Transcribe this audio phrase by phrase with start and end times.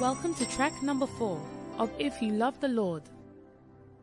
[0.00, 1.38] Welcome to track number four
[1.76, 3.02] of If You Love the Lord.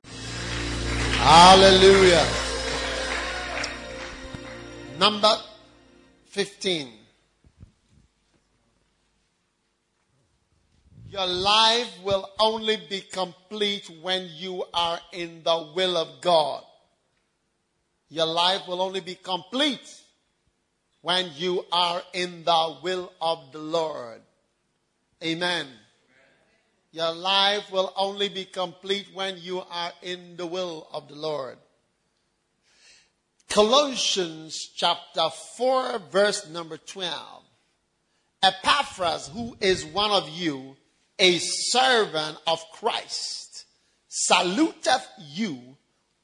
[0.03, 2.23] Hallelujah.
[4.99, 5.35] Number
[6.25, 6.89] 15.
[11.09, 16.61] Your life will only be complete when you are in the will of God.
[18.09, 19.99] Your life will only be complete
[21.01, 24.21] when you are in the will of the Lord.
[25.23, 25.65] Amen.
[26.97, 31.59] Your life will only be complete when you are in the will of the Lord.
[33.47, 37.13] Colossians chapter 4 verse number 12.
[38.41, 40.75] Epaphras, who is one of you,
[41.19, 43.65] a servant of Christ,
[44.07, 45.77] saluteth you,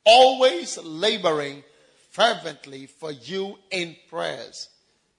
[0.04, 1.64] always laboring
[2.10, 4.70] fervently for you in prayers,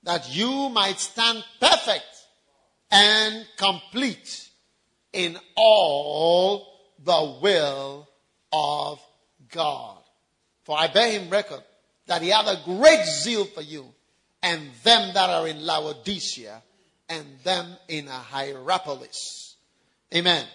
[0.02, 2.26] that you might stand perfect
[2.90, 4.48] and complete
[5.14, 6.66] in all
[7.02, 8.08] the will
[8.52, 9.00] of
[9.50, 9.98] God.
[10.64, 11.62] For I bear him record
[12.06, 13.86] that he had a great zeal for you,
[14.42, 16.62] and them that are in Laodicea,
[17.08, 19.56] and them in Hierapolis.
[20.14, 20.36] Amen.
[20.36, 20.48] Amen.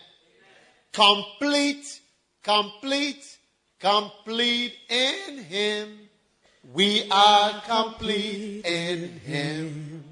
[0.91, 2.01] Complete,
[2.43, 3.37] complete,
[3.79, 5.99] complete in him.
[6.73, 10.03] We are complete in him.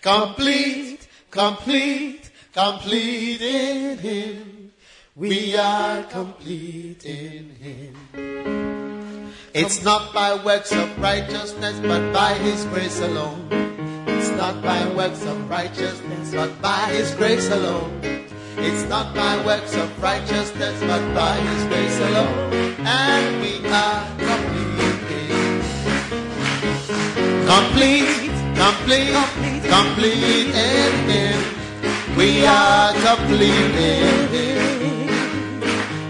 [0.00, 4.72] Complete, complete, complete in him.
[5.16, 9.32] We are complete in him.
[9.52, 13.48] It's not by works of righteousness, but by his grace alone.
[14.06, 18.00] It's not by works of righteousness, but by his grace alone.
[18.58, 22.54] It's not by works of righteousness, but by his grace alone.
[22.86, 25.10] And we are complete.
[25.10, 25.58] in
[27.50, 31.63] Complete, complete, complete in him.
[32.16, 35.08] We are complete in him.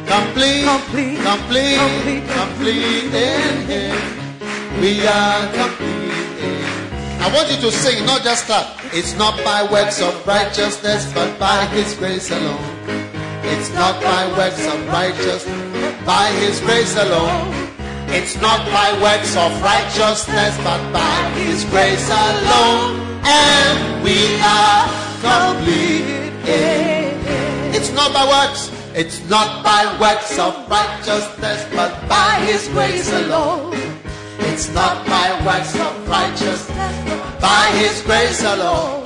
[0.07, 4.81] Complete, complete, complete, complete in him.
[4.81, 5.95] We are complete.
[7.25, 8.77] I want you to sing, not just that.
[8.93, 12.61] It's not by works of righteousness, but by His grace alone.
[13.43, 15.49] It's not by works of righteousness,
[16.05, 17.49] by His grace alone.
[18.13, 23.01] It's not by works of righteousness, but by His grace alone.
[23.25, 24.85] And we are
[25.25, 26.05] complete.
[27.77, 28.71] It's not by works.
[28.95, 33.75] It's not by works of righteousness, but by His grace alone.
[34.51, 39.03] It's not by works of righteousness, but by His grace alone.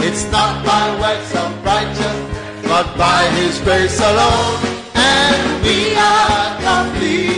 [0.00, 4.58] It's not by works of righteousness, but by His grace alone.
[4.94, 7.31] And we are complete.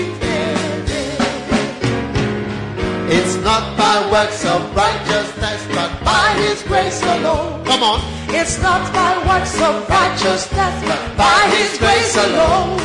[3.17, 7.65] It's not by works of righteousness, but by His grace alone.
[7.65, 8.01] Come on.
[8.29, 12.81] It's not by works of righteousness, but by His grace alone.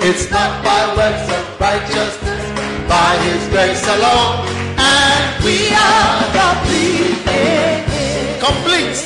[0.00, 4.44] It's not by works of righteousness, but by His grace alone.
[4.76, 7.24] And we are complete.
[8.44, 9.00] Complete.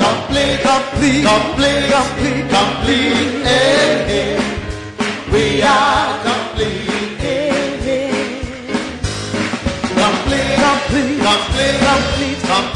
[0.00, 0.60] Complete.
[0.64, 1.22] Complete.
[1.28, 1.84] Complete.
[1.92, 2.46] Complete.
[2.56, 3.28] Complete.
[5.32, 6.27] We are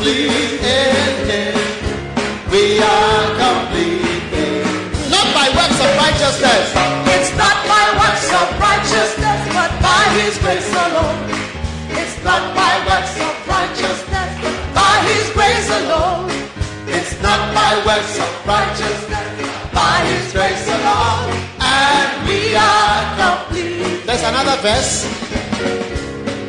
[0.02, 0.58] Complete.
[0.66, 1.54] In Him.
[2.50, 4.34] We are complete.
[5.14, 6.74] Not by works of righteousness.
[7.14, 11.22] It's not by works of righteousness, but by His grace alone.
[11.94, 16.30] It's not by works of righteousness, but by His grace alone.
[16.90, 19.30] It's not by works of righteousness,
[19.70, 21.30] by His grace alone.
[21.62, 24.02] and We are complete.
[24.02, 25.06] There's another verse.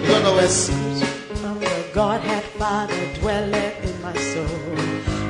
[0.02, 0.69] You don't know verse.
[0.69, 4.75] The Godhead Father dwelleth in my soul.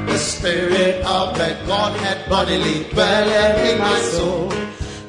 [0.05, 4.49] The spirit of the Godhead bodily dwelleth in my soul.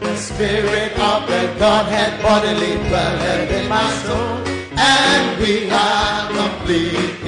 [0.00, 4.36] The spirit of the Godhead bodily dwelleth in my soul.
[4.72, 7.20] And we are complete.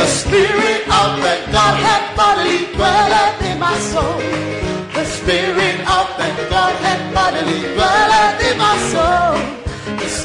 [0.00, 4.18] The spirit of the Godhead bodily dwelleth in my soul.
[4.96, 9.55] The spirit of the Godhead bodily dwelleth in my soul.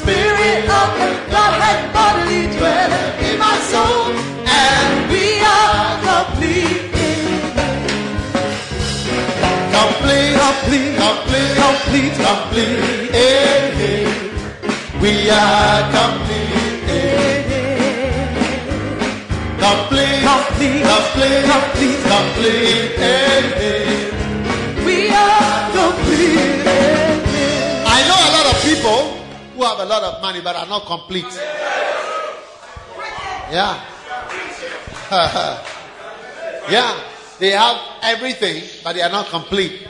[0.02, 4.10] Spirit of the Godhead bodily dwelleth in my soul.
[4.44, 6.90] And we are complete.
[9.78, 14.10] Complete, complete, complete, complete, complete.
[15.00, 16.42] We are complete
[19.62, 22.98] Complete, complete, complete, complete, complete.
[24.84, 26.66] We are complete.
[27.86, 29.21] I know a lot of people
[29.64, 31.26] have a lot of money but are not complete.
[33.50, 33.88] Yeah.
[36.70, 36.98] Yeah,
[37.38, 39.86] they have everything, but they are not complete.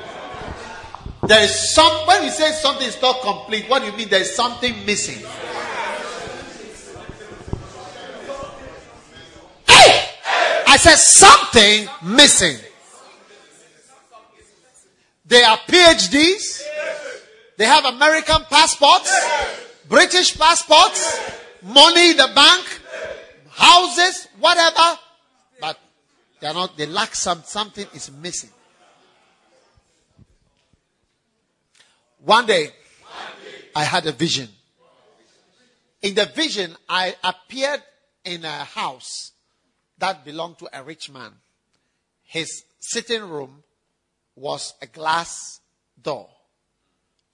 [1.23, 4.09] There is some, when we say something is not complete, what do you mean?
[4.09, 5.19] There is something missing.
[9.69, 10.09] Hey!
[10.67, 12.57] I said something missing.
[15.27, 16.63] They are PhDs.
[17.57, 19.15] They have American passports,
[19.89, 21.21] British passports,
[21.63, 22.81] money in the bank,
[23.51, 24.99] houses, whatever.
[25.61, 25.79] But
[26.41, 28.51] they are not, they lack some, something is missing.
[32.25, 32.71] One day,
[33.75, 34.49] I had a vision.
[36.03, 37.83] In the vision, I appeared
[38.25, 39.33] in a house
[39.99, 41.33] that belonged to a rich man.
[42.25, 43.63] His sitting room
[44.35, 45.61] was a glass
[46.01, 46.29] door.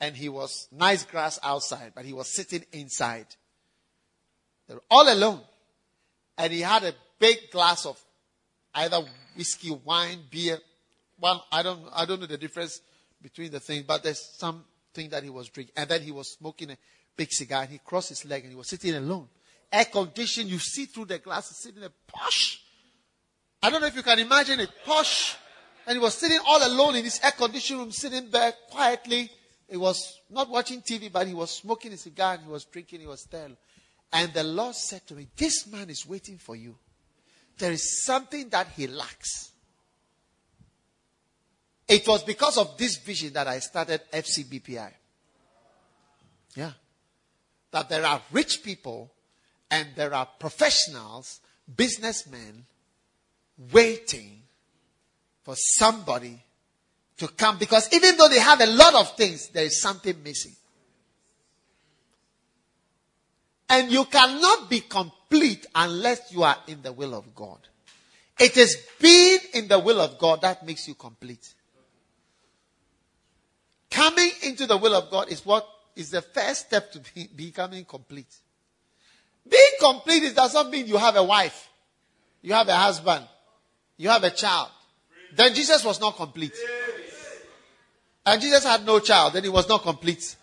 [0.01, 3.27] And he was nice grass outside, but he was sitting inside.
[4.69, 5.41] They were all alone.
[6.37, 8.01] And he had a big glass of
[8.75, 9.01] either
[9.37, 10.59] whiskey, wine, beer.
[11.21, 12.81] Well, I don't, I don't know the difference
[13.21, 15.75] between the things, but there's something that he was drinking.
[15.77, 16.77] And then he was smoking a
[17.17, 19.29] big cigar and he crossed his leg and he was sitting alone.
[19.73, 22.63] Air conditioned, you see through the glass, he's sitting a posh.
[23.63, 25.37] I don't know if you can imagine it, posh.
[25.87, 29.31] And he was sitting all alone in his air conditioned room, sitting there quietly.
[29.69, 33.01] He was not watching TV, but he was smoking a cigar and he was drinking,
[33.01, 33.51] he was still.
[34.13, 36.77] And the Lord said to me, This man is waiting for you.
[37.59, 39.51] There is something that he lacks.
[41.87, 44.93] It was because of this vision that I started FCBPI.
[46.55, 46.73] Yeah.
[47.71, 49.13] That there are rich people
[49.71, 51.41] and there are professionals,
[51.77, 52.65] businessmen,
[53.73, 54.43] waiting
[55.43, 56.43] for somebody
[57.19, 60.55] to come because even though they have a lot of things, there is something missing.
[63.69, 67.59] And you cannot be complete unless you are in the will of God.
[68.39, 71.55] It is being in the will of God that makes you complete.
[73.91, 75.67] Coming into the will of God is what
[75.97, 78.33] is the first step to be, becoming complete.
[79.49, 81.69] Being complete does not mean you have a wife,
[82.43, 83.27] you have a husband,
[83.97, 84.69] you have a child.
[85.35, 86.55] Then Jesus was not complete.
[88.29, 90.37] And Jesus had no child, then he was not complete.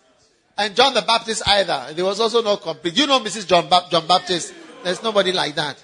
[0.58, 1.92] And John the Baptist either.
[1.94, 2.96] He was also not complete.
[2.96, 3.46] You know Mrs.
[3.46, 4.52] John, ba- John Baptist.
[4.82, 5.80] There's nobody like that.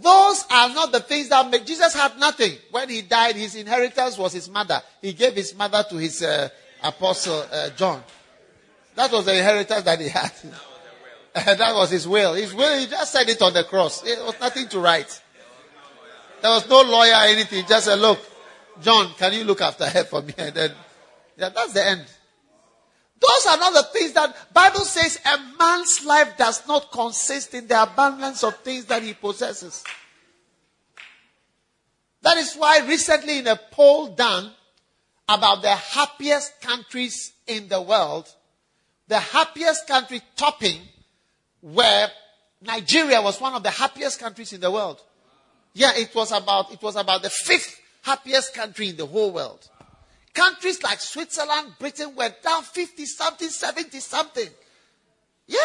[0.00, 2.52] Those are not the things that make Jesus had nothing.
[2.70, 4.80] When he died, his inheritance was his mother.
[5.02, 6.48] He gave his mother to his uh,
[6.82, 8.02] apostle uh, John.
[8.94, 10.32] That was the inheritance that he had.
[11.34, 12.32] that was his will.
[12.32, 14.02] His will, he just said it on the cross.
[14.06, 15.20] It was nothing to write.
[16.40, 17.66] There was no lawyer or anything.
[17.66, 18.18] Just said, look,
[18.80, 20.34] John, can you look after her for me?
[20.38, 20.72] And then,
[21.36, 22.06] yeah, that's the end.
[23.20, 27.66] Those are not the things that Bible says a man's life does not consist in
[27.66, 29.84] the abundance of things that he possesses.
[32.22, 34.50] That is why recently in a poll done
[35.28, 38.26] about the happiest countries in the world,
[39.06, 40.80] the happiest country topping
[41.60, 42.08] where
[42.62, 45.00] Nigeria was one of the happiest countries in the world.
[45.74, 49.68] Yeah, it was about, it was about the fifth happiest country in the whole world.
[50.34, 54.48] Countries like Switzerland, Britain were down 50 something, 70 something.
[55.46, 55.58] Yeah.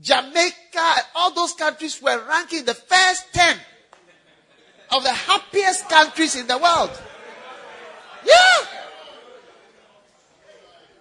[0.00, 3.56] Jamaica, all those countries were ranking the first 10
[4.94, 6.90] of the happiest countries in the world.
[8.24, 8.66] Yeah.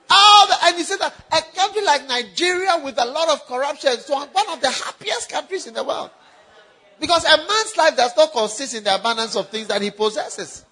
[0.09, 3.97] All the, and you said that a country like Nigeria with a lot of corruption
[3.97, 6.11] so one of the happiest countries in the world.
[6.99, 10.65] Because a man's life does not consist in the abundance of things that he possesses.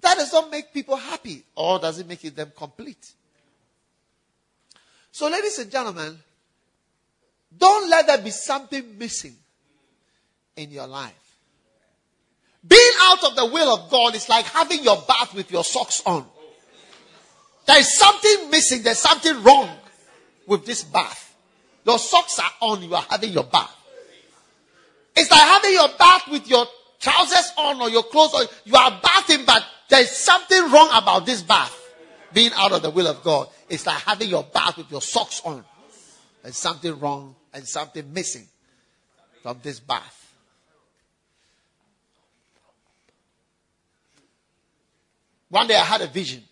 [0.00, 3.12] That does not make people happy, or does it make them complete?
[5.12, 6.18] So, ladies and gentlemen,
[7.56, 9.36] don't let there be something missing
[10.56, 11.12] in your life.
[12.66, 16.02] Being out of the will of God is like having your bath with your socks
[16.06, 16.26] on.
[17.66, 19.70] There is something missing, there's something wrong
[20.46, 21.36] with this bath.
[21.84, 23.74] Your socks are on, you are having your bath.
[25.16, 26.66] It's like having your bath with your
[27.00, 28.46] trousers on or your clothes on.
[28.64, 31.80] You are bathing, but there's something wrong about this bath.
[32.32, 33.48] Being out of the will of God.
[33.68, 35.64] It's like having your bath with your socks on.
[36.42, 38.46] There's something wrong and something missing
[39.42, 40.20] from this bath.
[45.48, 46.42] One day I had a vision.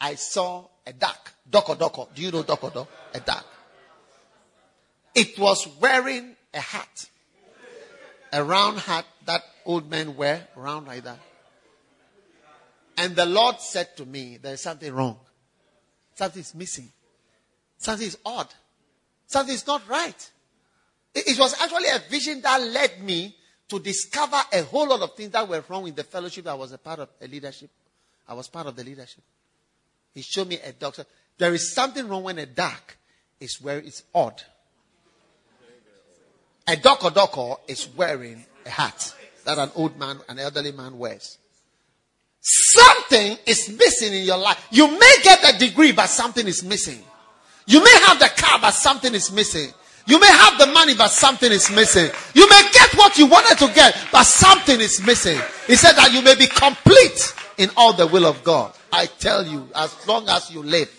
[0.00, 1.32] I saw a duck.
[1.48, 2.12] Doko doko.
[2.12, 2.88] Do you know doko doko?
[3.14, 3.46] A duck.
[5.14, 7.08] It was wearing a hat.
[8.34, 11.18] A round hat that old men wear, round like that.
[12.96, 15.18] And the Lord said to me, There is something wrong.
[16.14, 16.90] Something is missing.
[17.78, 18.52] Something is odd.
[19.26, 20.30] Something is not right.
[21.14, 23.34] It, it was actually a vision that led me to
[23.68, 26.46] to discover a whole lot of things that were wrong in the fellowship.
[26.46, 27.70] I was a part of a leadership.
[28.28, 29.22] I was part of the leadership.
[30.14, 31.04] He showed me a doctor.
[31.38, 32.96] There is something wrong when a duck
[33.40, 34.42] is where it's odd.
[36.66, 41.38] A doko doko is wearing a hat that an old man, an elderly man wears.
[42.40, 44.66] Something is missing in your life.
[44.70, 47.02] You may get a degree, but something is missing.
[47.66, 49.72] You may have the car, but something is missing.
[50.06, 52.10] You may have the money, but something is missing.
[52.34, 55.40] You may get what you wanted to get, but something is missing.
[55.66, 58.74] He said that you may be complete in all the will of God.
[58.92, 60.90] I tell you, as long as you live,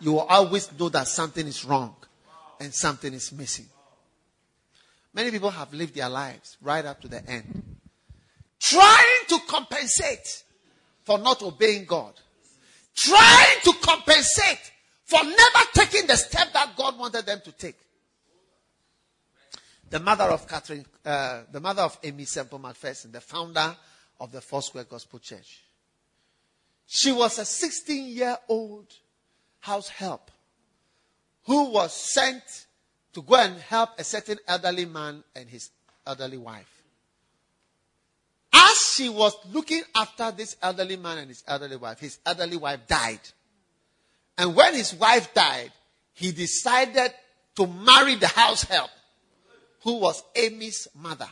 [0.00, 1.96] you will always know that something is wrong
[2.60, 3.66] and something is missing.
[5.14, 7.76] Many people have lived their lives right up to the end,
[8.60, 10.44] trying to compensate
[11.04, 12.14] for not obeying God,
[12.96, 14.72] trying to compensate
[15.04, 17.76] for never taking the step that God wanted them to take.
[19.90, 23.74] The mother of Catherine, uh, the mother of Aimee Semple McPherson, the founder
[24.20, 25.62] of the Foursquare Gospel Church.
[26.86, 28.92] She was a 16 year old
[29.60, 30.30] house help
[31.44, 32.66] who was sent
[33.12, 35.70] to go and help a certain elderly man and his
[36.06, 36.70] elderly wife.
[38.52, 42.80] As she was looking after this elderly man and his elderly wife, his elderly wife
[42.86, 43.20] died.
[44.36, 45.72] And when his wife died,
[46.14, 47.12] he decided
[47.56, 48.90] to marry the house help,
[49.82, 51.28] who was Aimee's mother.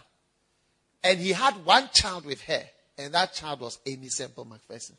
[1.03, 2.63] And he had one child with her,
[2.99, 4.93] and that child was Aimee Semple McPherson.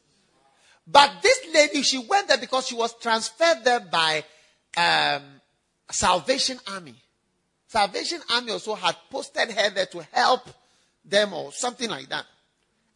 [0.85, 4.23] But this lady, she went there because she was transferred there by
[4.77, 5.23] um,
[5.91, 6.95] Salvation Army.
[7.67, 10.41] Salvation Army also had posted her there to help
[11.03, 12.25] them or something like that.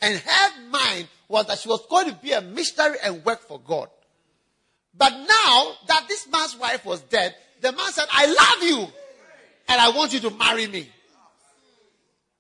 [0.02, 3.60] And her mind was that she was going to be a missionary and work for
[3.60, 3.90] God.
[4.98, 8.88] But now that this man's wife was dead, the man said, I love you
[9.68, 10.90] and I want you to marry me.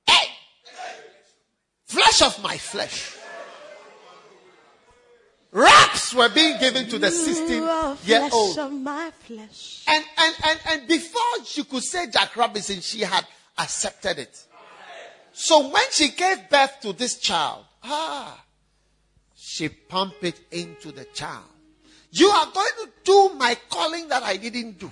[0.07, 0.27] Hey!
[1.85, 3.15] Flesh of my flesh.
[5.51, 7.47] Raps were being given to the 16
[8.05, 8.57] year old.
[8.57, 9.83] Of my flesh.
[9.87, 13.25] And, and, and, and before she could say Jack Robinson, she had
[13.57, 14.45] accepted it.
[15.33, 18.41] So when she gave birth to this child, ah,
[19.35, 21.43] she pumped it into the child.
[22.11, 24.91] You are going to do my calling that I didn't do.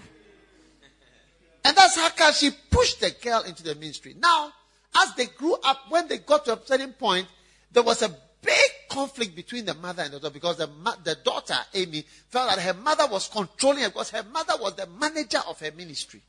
[1.64, 4.16] And that's how come she pushed the girl into the ministry.
[4.18, 4.52] Now,
[4.96, 7.28] as they grew up, when they got to a certain point,
[7.72, 10.70] there was a big conflict between the mother and the daughter because the,
[11.04, 14.88] the daughter, Aimee, felt that her mother was controlling her because her mother was the
[14.88, 16.22] manager of her ministry.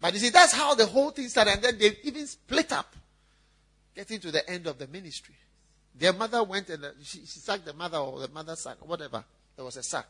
[0.00, 1.54] But you see, that's how the whole thing started.
[1.54, 2.94] And then they even split up,
[3.94, 5.34] getting to the end of the ministry.
[5.98, 9.24] Their mother went and uh, she, she sacked the mother or the mother sacked, whatever.
[9.56, 10.06] There was a sack.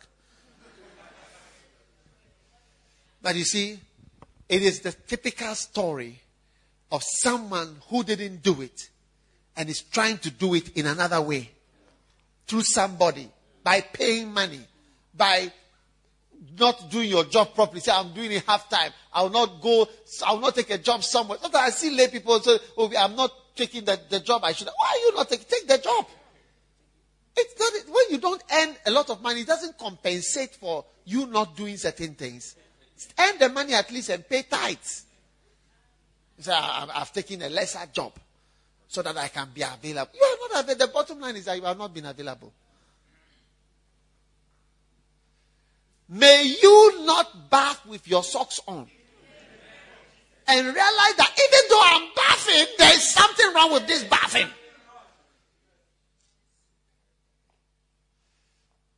[3.22, 3.78] But you see,
[4.48, 6.20] it is the typical story
[6.92, 8.90] of someone who didn't do it
[9.56, 11.50] and is trying to do it in another way
[12.46, 13.28] through somebody
[13.62, 14.60] by paying money,
[15.14, 15.50] by
[16.58, 17.80] not doing your job properly.
[17.80, 18.92] Say, I'm doing it half time.
[19.12, 19.88] I will not go,
[20.26, 21.38] I will not take a job somewhere.
[21.40, 24.68] Sometimes I see lay people say, Oh, I'm not taking the, the job I should.
[24.68, 25.46] Why are you not taking?
[25.48, 26.06] Take the job.
[27.38, 31.26] It's not, when you don't earn a lot of money, it doesn't compensate for you
[31.26, 32.56] not doing certain things.
[33.18, 35.04] Earn the money at least and pay tithes.
[36.38, 38.12] say, I've taken a lesser job
[38.88, 40.12] so that I can be available.
[40.14, 40.87] You are not available.
[40.87, 42.52] The bottom line is that you have not been available.
[46.09, 48.88] May you not bath with your socks on.
[50.49, 54.49] And realize that even though I'm bathing, there is something wrong with this bathing.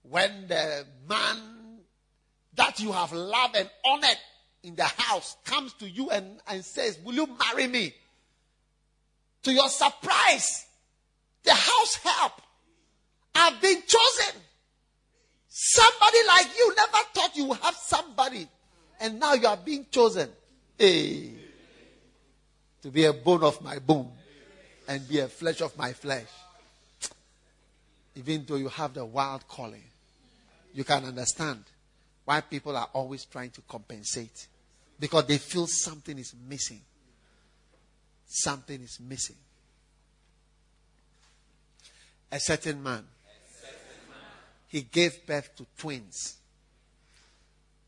[0.02, 1.38] When the man
[2.54, 4.18] that you have loved and honored
[4.62, 7.94] in the house comes to you and, and says, Will you marry me?
[9.44, 10.66] To your surprise,
[11.44, 12.32] the house help
[13.34, 14.40] have been chosen.
[15.48, 18.46] Somebody like you never thought you would have somebody,
[19.00, 20.28] and now you are being chosen.
[20.76, 21.32] Hey,
[22.82, 24.10] to be a bone of my bone
[24.86, 26.28] and be a flesh of my flesh.
[28.14, 29.84] Even though you have the wild calling,
[30.74, 31.64] you can understand
[32.24, 34.48] why people are always trying to compensate
[34.98, 36.80] because they feel something is missing
[38.28, 39.36] something is missing.
[42.30, 43.04] A certain man,
[44.68, 46.36] he gave birth to twins.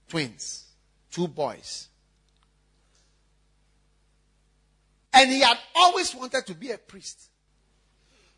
[0.09, 0.64] Twins.
[1.11, 1.88] Two boys.
[5.12, 7.28] And he had always wanted to be a priest.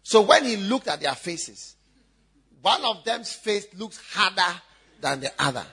[0.02, 1.76] So when he looked at their faces,
[2.61, 4.61] one of them's face looks harder
[5.00, 5.64] than the other.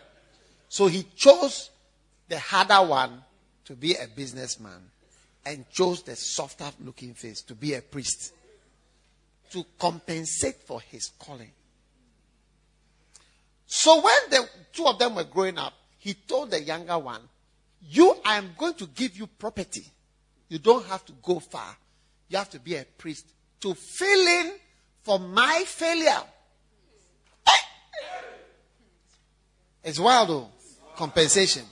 [0.67, 1.71] So he chose
[2.27, 3.23] the harder one
[3.65, 4.91] to be a businessman
[5.49, 8.33] and chose the softer looking face to be a priest
[9.49, 11.51] to compensate for his calling.
[13.65, 17.21] So when the two of them were growing up, he told the younger one,
[17.81, 19.85] You, I am going to give you property.
[20.49, 21.75] You don't have to go far.
[22.27, 23.25] You have to be a priest
[23.61, 24.51] to fill in
[25.01, 26.21] for my failure.
[27.47, 27.51] Eh!
[29.83, 30.47] It's wild though.
[30.95, 31.63] Compensation.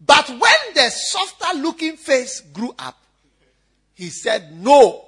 [0.00, 2.96] But when the softer looking face grew up,
[3.94, 5.04] he said, No,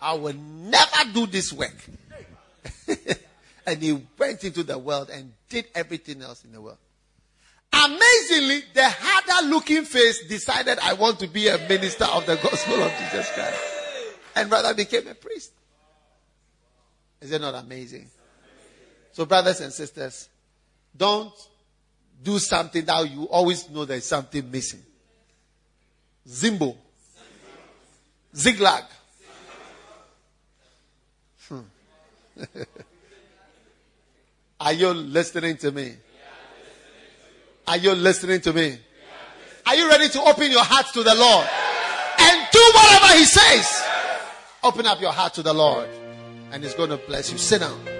[0.00, 1.76] I will never do this work.
[3.66, 6.78] and he went into the world and did everything else in the world.
[7.72, 12.82] Amazingly, the harder looking face decided, I want to be a minister of the gospel
[12.82, 13.60] of Jesus Christ.
[14.36, 15.52] And rather became a priest.
[17.20, 18.10] Is it not amazing?
[19.12, 20.28] So, brothers and sisters,
[20.96, 21.32] don't
[22.24, 24.82] do something that you always know there's something missing.
[26.26, 26.76] Zimbo.
[28.34, 28.84] Ziglag.
[31.48, 31.60] Hmm.
[34.60, 35.94] Are you listening to me?
[37.66, 38.78] Are you listening to me?
[39.66, 41.46] Are you ready to open your heart to the Lord
[42.18, 43.82] and do whatever He says?
[44.62, 45.88] Open up your heart to the Lord
[46.50, 47.38] and He's going to bless you.
[47.38, 47.93] Sit down.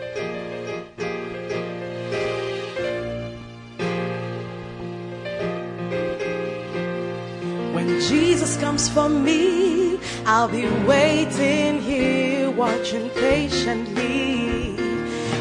[8.14, 14.76] Jesus comes for me, I'll be waiting here, watching patiently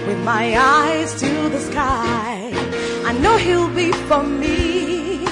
[0.07, 2.51] with my eyes to the sky.
[3.09, 5.23] I know He'll be for me.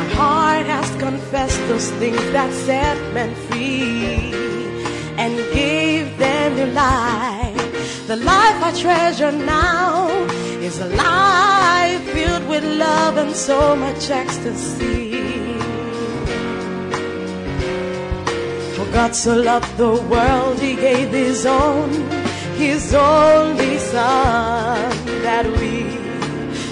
[0.00, 4.32] My heart has confessed those things that set men free
[5.22, 8.06] and gave them new life.
[8.06, 10.08] The life I treasure now
[10.68, 15.03] is a life filled with love and so much ecstasy.
[18.94, 21.90] God so loved the world, He gave His own,
[22.54, 24.88] His only Son,
[25.26, 25.90] that we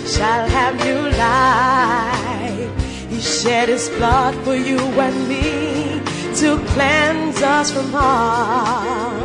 [0.07, 2.71] shall have new life.
[3.11, 6.01] He shed His blood for you and me
[6.37, 9.19] to cleanse us from all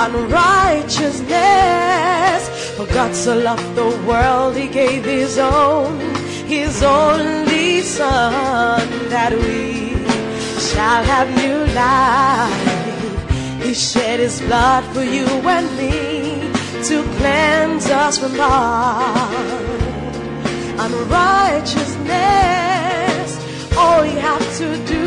[0.00, 2.48] unrighteousness.
[2.74, 6.00] For God so loved the world, He gave His own,
[6.46, 9.81] His only Son, that we
[10.72, 13.62] shall have new life.
[13.62, 16.50] He shed His blood for you and me
[16.88, 19.28] to cleanse us from all
[20.86, 23.30] unrighteousness.
[23.76, 25.06] All you have to do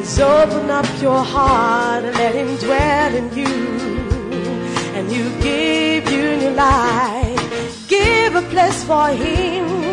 [0.00, 3.56] is open up your heart and let Him dwell in you.
[4.96, 7.88] And you give you new life.
[7.88, 9.83] Give a place for Him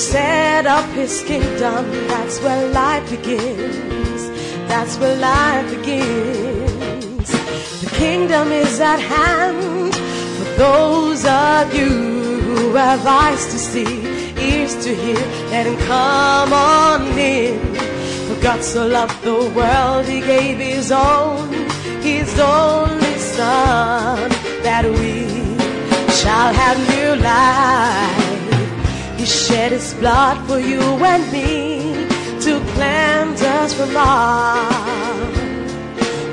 [0.00, 1.84] set up His kingdom.
[2.08, 4.28] That's where life begins.
[4.66, 7.28] That's where life begins.
[7.82, 9.94] The kingdom is at hand
[10.38, 11.90] for those of you
[12.48, 13.92] who have eyes to see,
[14.38, 15.22] ears to hear.
[15.50, 17.58] Let Him come on in.
[18.26, 21.52] For God so loved the world, He gave His own,
[22.00, 24.30] His only Son,
[24.62, 25.28] that we
[26.20, 28.29] shall have new life.
[29.20, 31.92] He shed His blood for you and me
[32.40, 34.72] to cleanse us from all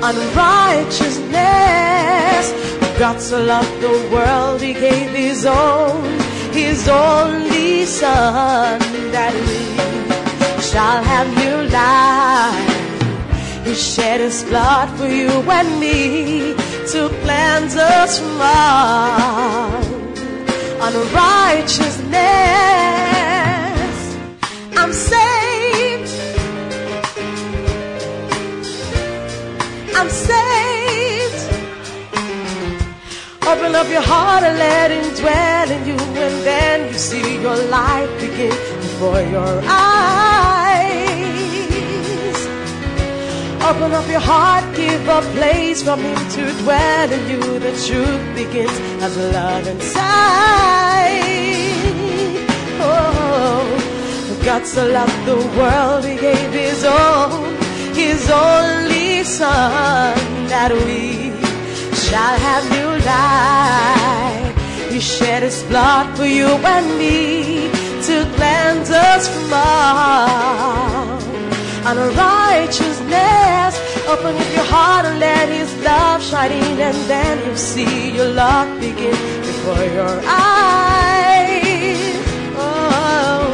[0.02, 2.50] unrighteousness.
[2.98, 6.18] God so loved the world, He gave His own,
[6.52, 8.80] His only Son,
[9.12, 13.66] that we shall have new life.
[13.66, 16.54] He shed His blood for you and me
[16.92, 19.87] to cleanse us from all
[20.80, 22.16] unrighteousness.
[24.76, 26.12] I'm saved.
[29.96, 31.42] I'm saved.
[33.46, 37.56] Open up your heart and let Him dwell in you, and then you see your
[37.68, 40.57] life begin before your eyes.
[43.68, 47.58] Open up your heart, give a place for Him to dwell in you.
[47.58, 48.72] The truth begins
[49.04, 50.00] as love inside.
[52.80, 57.56] Oh, God so loved the world, He gave His own,
[57.92, 60.16] His only Son,
[60.48, 61.32] that we
[62.06, 64.56] shall have new life.
[64.90, 67.68] He shed His blood for you and me
[68.08, 71.18] to cleanse us from all
[71.84, 72.97] unrighteousness.
[74.08, 78.28] Open up your heart and let His love shine in, and then you'll see your
[78.30, 82.16] love begin before your eyes.
[82.56, 83.52] Oh,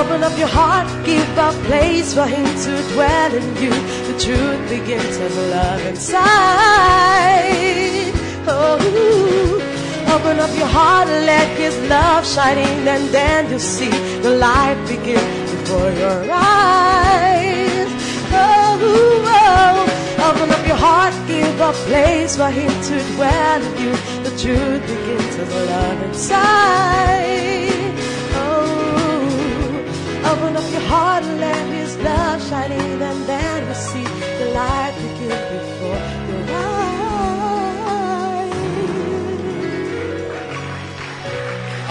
[0.00, 3.74] Open up your heart, give a place for Him to dwell in you.
[4.08, 6.22] The truth begins in love inside.
[8.46, 8.78] Oh,
[10.14, 13.90] open up your heart, and let His love shine in, and then you'll see
[14.20, 16.91] the light begin before your eyes.
[21.02, 23.92] Heart, give a place for Him to dwell in you.
[24.26, 27.70] The truth begins in love inside.
[28.44, 29.84] Oh,
[30.30, 34.04] open up your heart and let His love shine in, and then you see
[34.40, 36.92] the light begin before your eyes.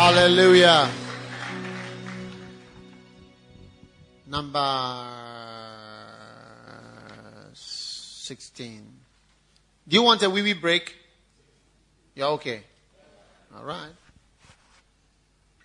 [0.02, 0.90] Hallelujah.
[4.28, 4.70] Number
[7.54, 8.91] 16.
[9.92, 10.96] Do you want a wee wee break?
[12.16, 12.64] You're okay.
[13.54, 13.92] All right.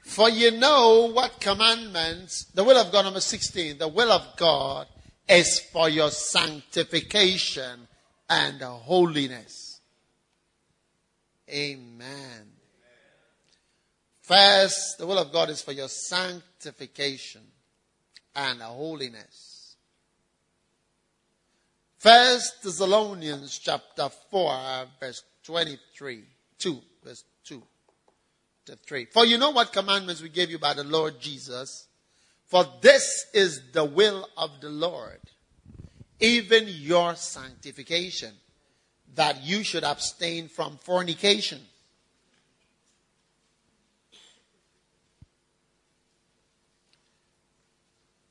[0.05, 4.89] For you know what commandments, the will of God, number 16, the will of God
[5.29, 7.87] is for your sanctification
[8.29, 9.81] and holiness.
[11.49, 12.51] Amen.
[14.23, 17.43] First, the will of God is for your sanctification
[18.35, 19.46] and holiness.
[22.07, 26.23] First Thessalonians chapter 4 verse 23.
[26.57, 27.61] 2 verse 2
[28.67, 29.07] to 3.
[29.07, 31.89] For you know what commandments we gave you by the Lord Jesus.
[32.45, 35.19] For this is the will of the Lord,
[36.21, 38.35] even your sanctification,
[39.17, 41.61] that you should abstain from fornication.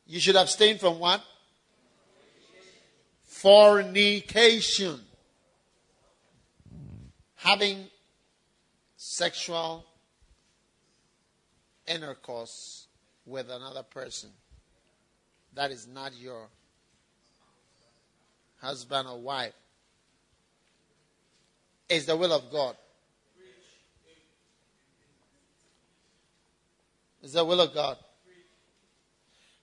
[0.07, 1.21] You should abstain from what?
[3.45, 4.99] Fornication.
[7.35, 7.85] Having
[8.97, 9.85] sexual
[11.85, 12.87] intercourse
[13.23, 14.31] with another person
[15.53, 16.47] that is not your
[18.61, 19.53] husband or wife
[21.87, 22.75] is the will of God.
[27.21, 27.97] Is the will of God.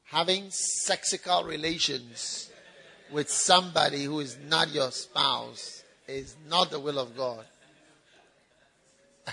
[0.05, 0.53] Having
[0.87, 2.51] sexical relations
[3.12, 7.44] with somebody who is not your spouse is not the will of God.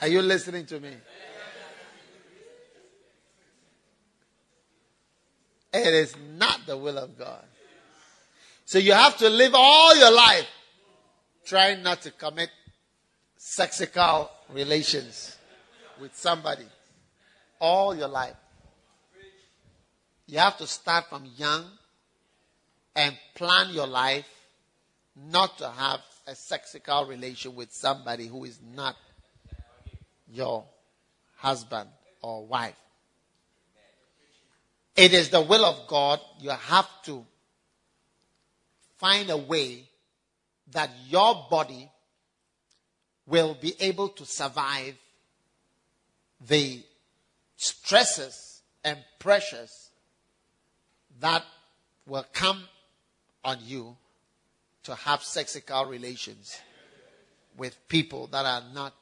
[0.02, 0.94] Are you listening to me?
[5.74, 7.44] It is not the will of God.
[8.66, 10.48] So you have to live all your life
[11.46, 12.50] trying not to commit
[13.40, 15.38] sexical relations
[16.00, 16.66] with somebody.
[17.60, 18.36] All your life.
[20.28, 21.66] You have to start from young
[23.00, 24.28] and plan your life
[25.16, 28.98] not to have a sexical relation with somebody who is not
[30.30, 30.66] your
[31.38, 31.90] husband
[32.22, 32.76] or wife.
[34.98, 36.20] It is the will of God.
[36.42, 37.26] You have to
[38.98, 39.88] find a way
[40.72, 41.90] that your body
[43.26, 44.96] will be able to survive
[46.46, 46.84] the
[47.56, 49.90] stresses and pressures
[51.22, 51.46] that
[52.06, 52.62] will come
[53.44, 53.96] on you
[54.84, 56.60] to have sexual relations
[57.58, 58.94] with people that are not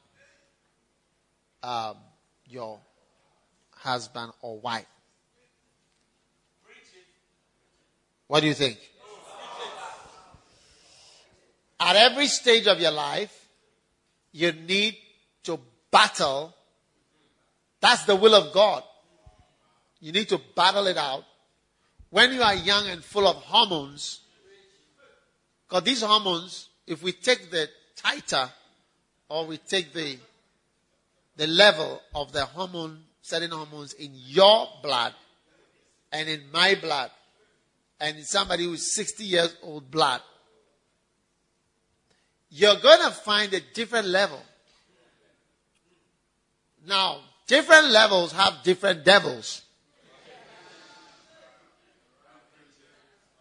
[1.62, 1.96] um,
[2.48, 2.78] your
[3.76, 4.86] husband or wife.
[8.26, 8.78] What do you think?
[11.80, 13.48] At every stage of your life,
[14.32, 14.96] you need
[15.44, 15.58] to
[15.90, 16.54] battle.
[17.80, 18.82] That's the will of God.
[20.00, 21.24] You need to battle it out.
[22.10, 24.20] When you are young and full of hormones,
[25.68, 28.48] because these hormones, if we take the titer
[29.28, 30.18] or we take the
[31.36, 35.14] the level of the hormone, certain hormones in your blood
[36.10, 37.10] and in my blood
[38.00, 40.20] and in somebody who's 60 years old blood,
[42.50, 44.40] you're going to find a different level.
[46.88, 49.62] Now, different levels have different devils.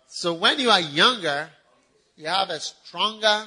[0.07, 1.49] So when you are younger,
[2.17, 3.45] you have a stronger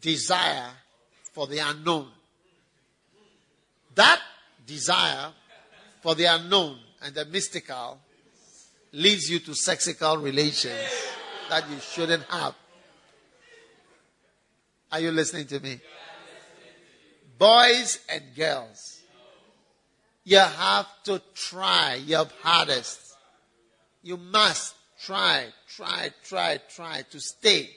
[0.00, 0.70] desire
[1.32, 2.08] for the unknown.
[3.94, 4.20] That
[4.66, 5.30] desire
[6.02, 8.00] for the unknown and the mystical
[8.92, 11.12] leads you to sexual relations
[11.48, 12.54] that you shouldn't have.
[14.90, 15.80] Are you listening to me?
[17.38, 19.00] Boys and girls,
[20.24, 23.16] you have to try your hardest.
[24.02, 27.70] You must try, try, try, try to stay.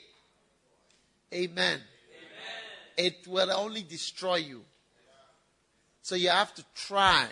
[1.34, 1.80] Amen.
[1.80, 1.82] Amen.
[2.98, 4.64] It will only destroy you.
[6.02, 7.28] So you have to try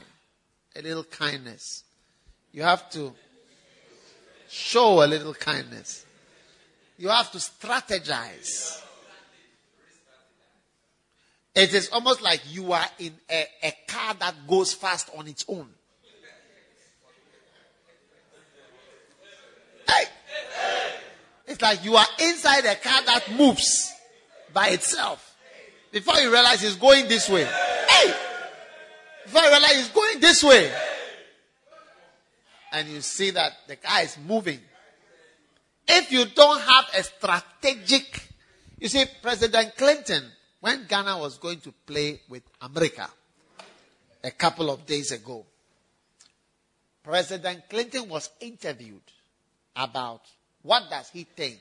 [0.76, 1.84] a little kindness.
[2.52, 3.14] You have to
[4.50, 6.06] show a little kindness.
[6.98, 8.82] You have to strategize.
[11.54, 15.46] It is almost like you are in a, a car that goes fast on its
[15.48, 15.70] own.
[19.88, 20.06] Hey!
[21.56, 23.94] It's like you are inside a car that moves
[24.54, 25.38] by itself.
[25.90, 27.46] Before you realize it's going this way.
[27.46, 28.14] Hey!
[29.24, 30.70] Before you realize it's going this way.
[32.74, 34.60] And you see that the car is moving.
[35.88, 38.28] If you don't have a strategic,
[38.78, 40.26] you see, President Clinton
[40.60, 43.10] when Ghana was going to play with America
[44.22, 45.46] a couple of days ago,
[47.02, 49.04] President Clinton was interviewed
[49.74, 50.24] about
[50.66, 51.60] what does he think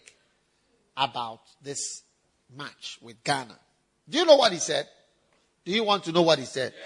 [0.96, 2.02] about this
[2.56, 3.58] match with Ghana.
[4.08, 4.86] Do you know what he said?
[5.64, 6.72] Do you want to know what he said?
[6.76, 6.84] Yes.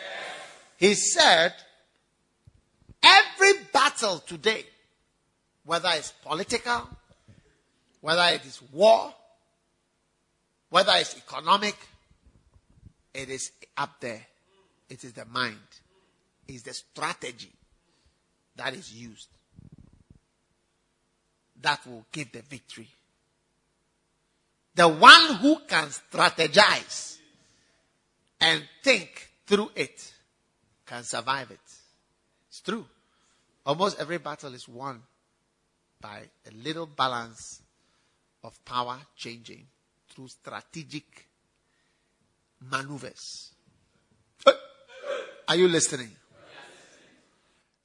[0.76, 1.54] He said,
[3.02, 4.64] every battle today,
[5.64, 6.88] whether it's political,
[8.00, 9.12] whether it is war,
[10.70, 11.76] whether it's economic,
[13.12, 14.24] it is up there.
[14.88, 15.56] It is the mind.
[16.46, 17.52] It's the strategy
[18.56, 19.28] that is used
[21.62, 22.88] that will give the victory.
[24.74, 27.18] The one who can strategize
[28.40, 30.12] and think through it
[30.86, 31.58] can survive it.
[32.48, 32.86] It's true.
[33.66, 35.02] Almost every battle is won
[36.00, 37.60] by a little balance
[38.44, 39.66] of power changing
[40.08, 41.26] through strategic
[42.70, 43.50] maneuvers.
[45.48, 46.10] Are you listening?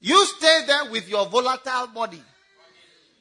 [0.00, 2.22] You stay there with your volatile body,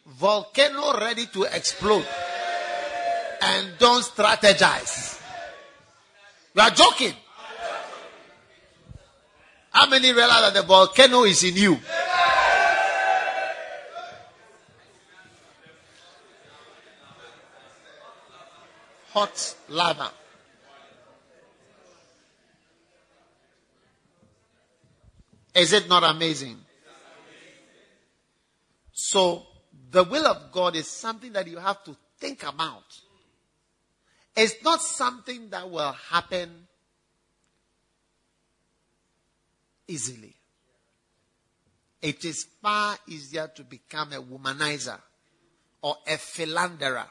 [0.05, 2.05] volcano ready to explode,
[3.41, 5.21] and don't strategize.
[6.55, 7.13] You are joking.
[9.71, 11.79] How many realize that the volcano is in you?
[19.13, 20.11] Hot lava.
[25.55, 26.57] Is it not amazing?
[28.91, 29.45] So,
[29.93, 32.83] the will of God is something that you have to think about.
[34.35, 36.67] It's not something that will happen
[39.87, 40.33] easily.
[42.01, 44.97] It is far easier to become a womanizer
[45.83, 47.05] or a philanderer.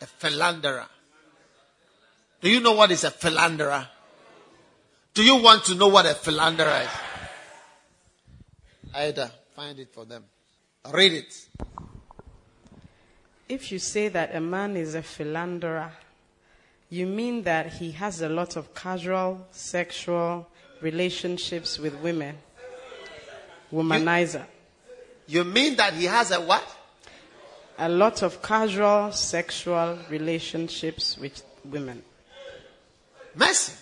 [0.00, 0.86] A philanderer.
[2.40, 3.86] Do you know what is a philanderer?
[5.12, 6.90] Do you want to know what a philanderer is?
[8.94, 10.22] Ida, find it for them.
[10.92, 11.48] Read it.
[13.48, 15.90] If you say that a man is a philanderer,
[16.90, 20.46] you mean that he has a lot of casual sexual
[20.80, 22.36] relationships with women.
[23.72, 24.46] Womanizer.
[25.26, 26.64] You, you mean that he has a what?
[27.78, 32.04] A lot of casual sexual relationships with women.
[33.34, 33.72] Mercy.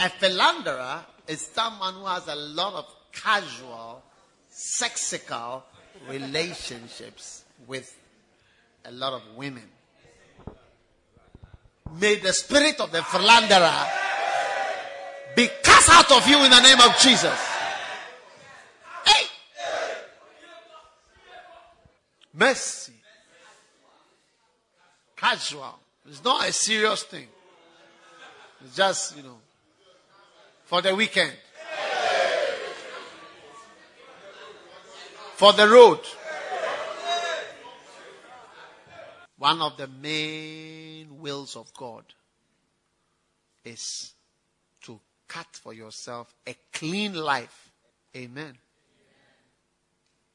[0.00, 4.02] A philanderer is someone who has a lot of casual,
[4.56, 5.62] sexical
[6.08, 7.94] relationships with
[8.86, 9.64] a lot of women.
[12.00, 13.86] May the spirit of the philanderer
[15.36, 17.38] be cast out of you in the name of Jesus.
[19.04, 19.26] Hey!
[22.32, 22.92] Mercy.
[25.14, 25.78] Casual.
[26.08, 27.26] It's not a serious thing.
[28.64, 29.36] It's just, you know,
[30.64, 31.32] for the weekend.
[35.36, 36.00] For the road.
[39.36, 42.04] One of the main wills of God
[43.62, 44.14] is
[44.84, 47.70] to cut for yourself a clean life.
[48.16, 48.56] Amen.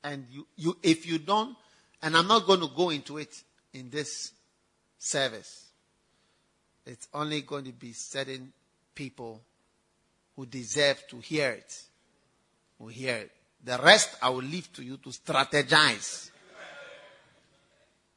[0.03, 1.57] And you, you, if you don't,
[2.03, 3.41] and I'm not going to go into it
[3.73, 4.31] in this
[4.99, 5.65] service,
[6.85, 8.53] it's only going to be certain
[8.93, 9.41] people
[10.35, 11.85] who deserve to hear it
[12.77, 13.31] will hear it.
[13.63, 16.32] The rest I will leave to you to strategize.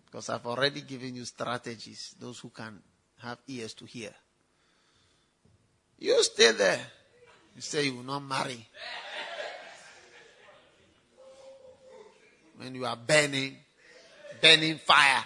[0.06, 2.80] Because I've already given you strategies, those who can
[3.18, 4.10] have ears to hear.
[5.98, 6.80] You stay there.
[7.54, 8.66] You say you will not marry.
[12.56, 13.56] When you are burning,
[14.40, 15.24] burning fire.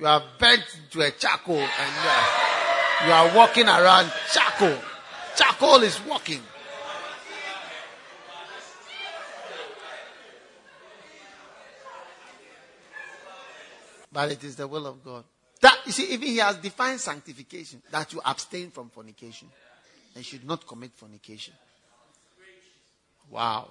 [0.00, 1.68] You are bent to a charcoal and
[3.04, 4.78] you are, walking around charcoal.
[5.36, 6.40] Charcoal is walking.
[14.10, 15.24] But it is the will of God.
[15.60, 19.48] That you see, even he has defined sanctification that you abstain from fornication
[20.16, 21.52] and should not commit fornication.
[23.28, 23.70] Wow.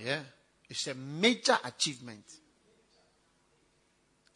[0.00, 0.20] Yeah.
[0.68, 2.22] It's a major achievement.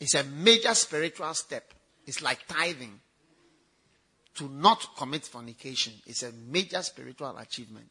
[0.01, 1.73] It's a major spiritual step.
[2.07, 3.01] It's like tithing.
[4.37, 7.89] To not commit fornication is a major spiritual achievement.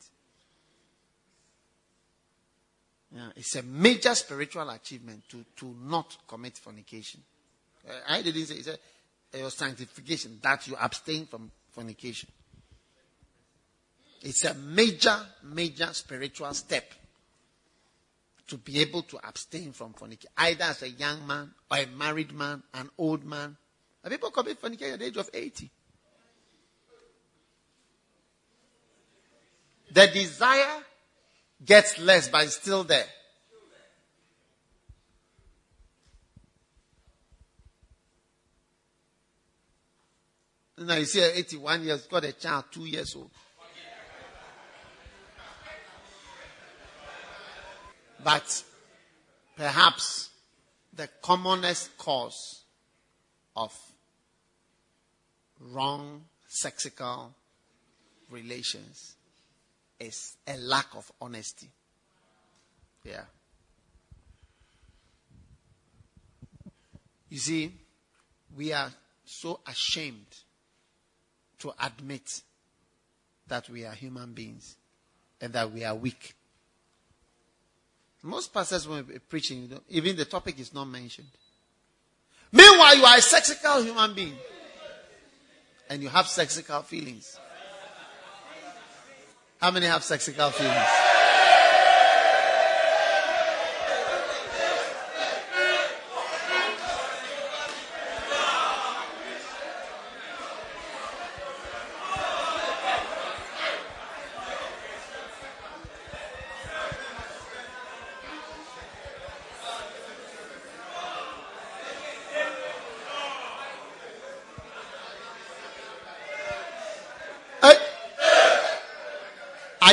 [3.16, 7.22] Yeah, it's a major spiritual achievement to, to not commit fornication.
[7.88, 8.80] Uh, I didn't say, it said
[9.34, 12.30] uh, your sanctification, that you abstain from fornication.
[14.22, 16.86] It's a major, major spiritual step
[18.48, 22.34] to be able to abstain from fornication, either as a young man or a married
[22.34, 23.56] man, an old man.
[24.04, 25.72] And people commit fornication at the age of 80.
[29.92, 30.84] The desire
[31.64, 33.06] gets less, but it's still there.
[40.80, 43.32] Now you see, 81 years, got a child, two years old.
[48.24, 48.64] But
[49.58, 50.30] perhaps
[50.94, 52.64] the commonest cause
[53.56, 53.74] of
[55.60, 57.34] wrong sexical
[58.30, 59.16] relations
[60.00, 61.70] is a lack of honesty.
[63.04, 63.24] Yeah.
[67.30, 67.74] You see,
[68.56, 68.92] we are
[69.26, 70.28] so ashamed
[71.60, 72.42] to admit
[73.48, 74.76] that we are human beings
[75.42, 76.36] and that we are weak.
[78.24, 81.28] Most pastors, when preaching, even the topic is not mentioned.
[82.54, 84.36] Meanwhile, you are a sexical human being.
[85.90, 87.38] And you have sexical feelings.
[89.60, 91.13] How many have sexical feelings?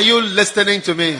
[0.01, 1.15] Are you listening to me?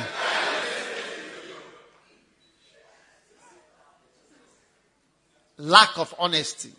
[5.58, 6.72] Lack of honesty.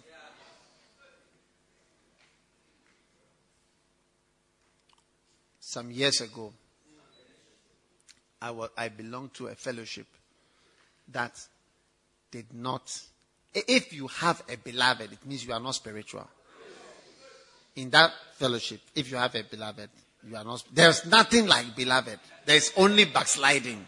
[5.61, 6.53] Some years ago,
[8.41, 10.09] I, was, I belonged to a fellowship
[11.13, 11.41] that
[12.33, 13.01] did not.
[13.55, 16.29] If you have a beloved, it means you are not spiritual.
[17.77, 19.89] In that fellowship, if you have a beloved,
[20.29, 20.63] you are not.
[20.73, 22.19] There's nothing like beloved.
[22.45, 23.87] There's only backsliding.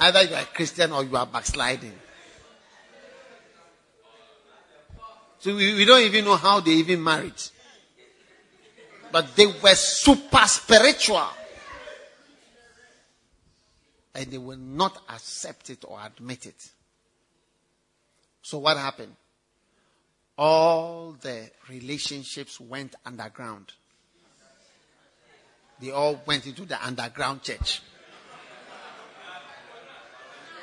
[0.00, 1.92] Either you are Christian or you are backsliding.
[5.38, 7.40] So we, we don't even know how they even married.
[9.12, 11.28] But they were super spiritual.
[14.14, 16.70] And they will not accept it or admit it.
[18.42, 19.14] So what happened?
[20.38, 23.72] All the relationships went underground
[25.80, 27.82] they all went into the underground church.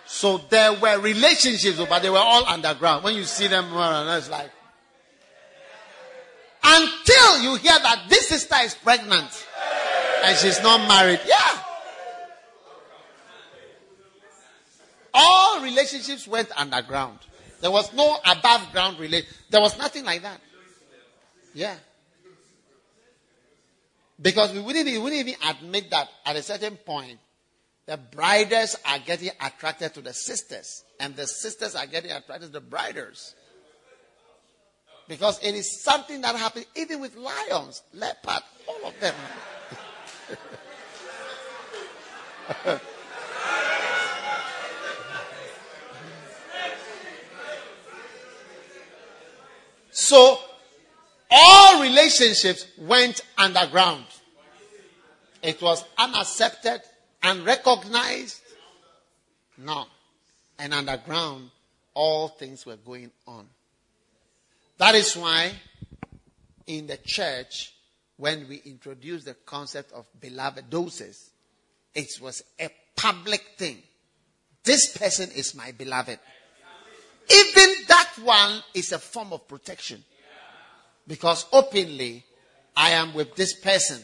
[0.06, 3.04] So there were relationships, but they were all underground.
[3.04, 4.52] When you see them, it's like,
[6.64, 9.48] until you hear that this sister is pregnant
[10.24, 11.20] and she's not married.
[11.26, 11.60] Yeah.
[15.14, 17.20] All relationships went underground.
[17.62, 19.28] There was no above ground relation.
[19.50, 20.40] There was nothing like that.
[21.54, 21.76] Yeah.
[24.24, 27.20] Because we wouldn't, we wouldn't even admit that at a certain point,
[27.86, 32.54] the brides are getting attracted to the sisters, and the sisters are getting attracted to
[32.54, 33.36] the brides.
[35.10, 39.14] Because it is something that happens even with lions, leopard, all of them.
[49.92, 50.40] so
[51.34, 54.06] all relationships went underground.
[55.42, 56.82] It was unaccepted,
[57.24, 58.40] unrecognized.
[59.58, 59.86] No.
[60.60, 61.50] And underground,
[61.94, 63.48] all things were going on.
[64.78, 65.54] That is why
[66.68, 67.74] in the church,
[68.18, 71.32] when we introduced the concept of beloved doses,
[71.96, 73.82] it was a public thing.
[74.64, 76.20] This person is my beloved.
[77.30, 80.04] Even that one is a form of protection.
[81.08, 82.26] Because openly,
[82.76, 84.02] I am with this person.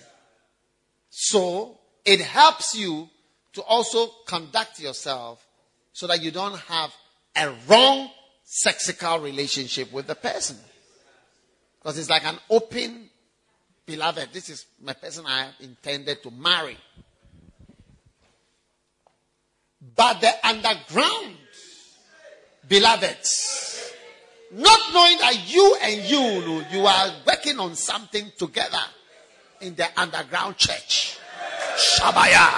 [1.10, 3.10] So it helps you
[3.54, 5.46] to also conduct yourself
[5.94, 6.94] so that you don't have
[7.36, 8.10] a wrong
[8.46, 10.58] sexical relationship with the person.
[11.80, 13.10] Because it's like an open,
[13.86, 16.78] beloved, this is my person I intended to marry.
[19.96, 21.38] But the underground,
[22.68, 23.94] beloveds,
[24.52, 28.82] not knowing that you and you, you are working on something together
[29.62, 31.18] in the underground church.
[31.76, 32.50] Shabaya.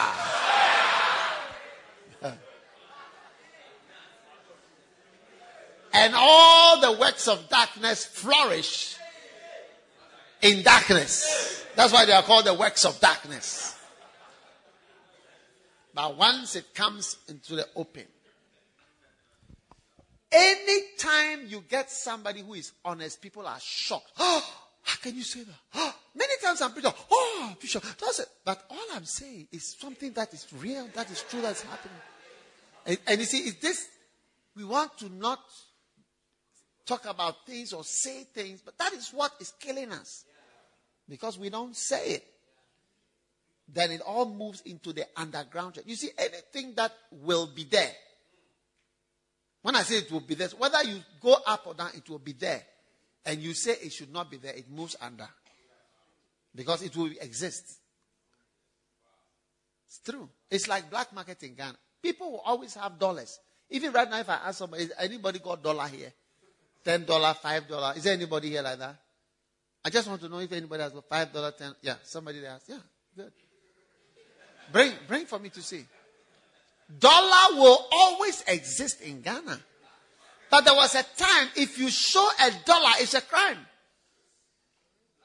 [5.93, 8.95] and all the works of darkness flourish
[10.41, 11.65] in darkness.
[11.75, 13.77] That's why they are called the works of darkness.
[15.93, 18.05] But once it comes into the open,
[20.31, 24.11] anytime you get somebody who is honest, people are shocked.
[24.19, 24.43] Oh,
[24.83, 25.55] how can you say that?
[25.75, 28.27] Oh, many times I'm preaching, oh, Bishop, that's it.
[28.45, 31.97] But all I'm saying is something that is real, that is true, that's happening.
[32.85, 33.87] And, and you see, is this,
[34.55, 35.39] we want to not
[36.85, 40.25] talk about things or say things, but that is what is killing us.
[41.07, 42.27] Because we don't say it.
[43.73, 45.79] Then it all moves into the underground.
[45.85, 47.91] You see, anything that will be there.
[49.61, 52.19] When I say it will be there, whether you go up or down, it will
[52.19, 52.63] be there.
[53.25, 55.27] And you say it should not be there, it moves under.
[56.55, 57.79] Because it will exist.
[59.87, 60.27] It's true.
[60.49, 61.77] It's like black market in Ghana.
[62.01, 63.39] People will always have dollars.
[63.69, 66.11] Even right now, if I ask somebody, anybody got dollar here?
[66.83, 67.93] ten dollar, five dollar.
[67.95, 68.95] Is there anybody here like that?
[69.83, 71.73] I just want to know if anybody has a five dollar, ten.
[71.81, 72.51] Yeah, somebody there.
[72.51, 72.77] Has, yeah,
[73.15, 73.31] good.
[74.71, 75.85] Bring, bring for me to see.
[76.99, 79.59] Dollar will always exist in Ghana,
[80.49, 83.65] but there was a time if you show a dollar, it's a crime.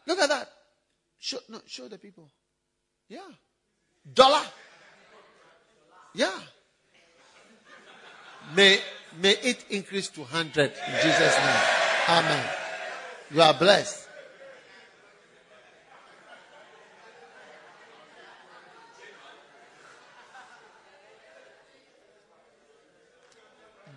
[0.07, 0.49] Look at that.
[1.19, 2.31] Show, no, show the people.
[3.09, 3.21] Yeah,
[4.15, 4.43] dollar.
[6.15, 6.39] Yeah.
[8.55, 8.81] May
[9.19, 11.63] May it increase to 100 in Jesus' name.
[12.09, 12.47] Amen.
[13.31, 14.09] You are blessed.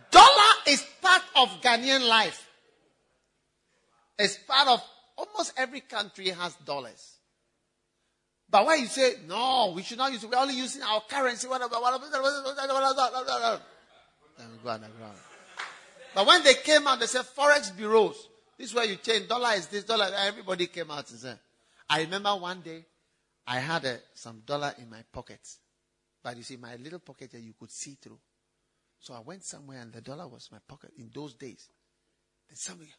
[0.10, 2.48] Dollar is part of Ghanaian life.
[4.18, 4.84] It's part of
[5.18, 7.16] almost every country has dollars.
[8.50, 11.48] But why you say, no, we should not use it, we're only using our currency,
[11.48, 11.62] then
[14.52, 15.18] we go underground.
[16.16, 18.28] But when they came out, they said forex bureaus.
[18.58, 20.10] This is where you change dollar is this dollar.
[20.14, 21.40] Everybody came out and said.
[21.90, 22.86] I remember one day
[23.48, 25.40] I had a, some dollar in my pocket,
[26.24, 28.20] but you see my little pocket here you could see through.
[29.00, 31.70] So I went somewhere and the dollar was my pocket in those days.
[32.50, 32.92] Then somebody,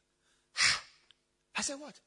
[1.57, 2.01] I said what?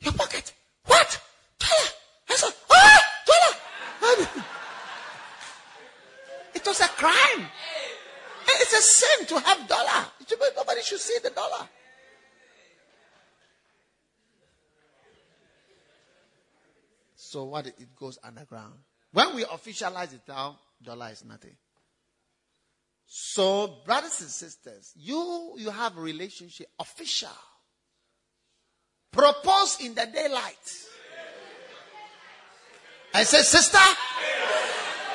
[0.00, 0.54] Your pocket?
[0.86, 1.20] What?
[1.58, 1.90] Dollar?
[2.30, 4.28] I said, ah, dollar.
[6.54, 7.46] it was a crime.
[8.60, 10.06] It's a sin to have dollar.
[10.56, 11.68] Nobody should see the dollar.
[17.14, 18.74] So what it goes underground.
[19.12, 21.56] When we officialize it now, dollar is nothing.
[23.10, 27.30] So, brothers and sisters, you you have a relationship official.
[29.10, 30.84] Propose in the daylight.
[33.14, 33.78] I say, sister,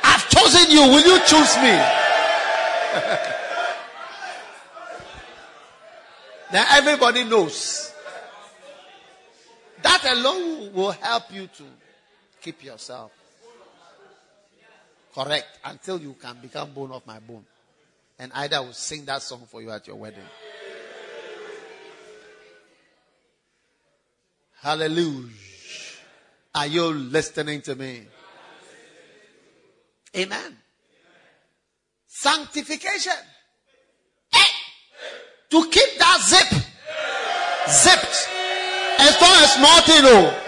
[0.04, 0.82] I've chosen you.
[0.82, 1.72] Will you choose me?
[6.52, 7.94] now everybody knows.
[9.84, 11.64] That alone will help you to
[12.42, 13.12] keep yourself
[15.14, 17.46] correct until you can become bone of my bone.
[18.20, 20.24] And Ida will sing that song for you at your wedding.
[24.62, 25.30] Hallelujah.
[26.56, 28.04] Are you listening to me?
[30.16, 30.58] Amen.
[32.08, 33.14] Sanctification
[35.54, 36.50] to keep that zip
[37.70, 38.30] zipped.
[39.00, 40.43] It's not a small thing, oh.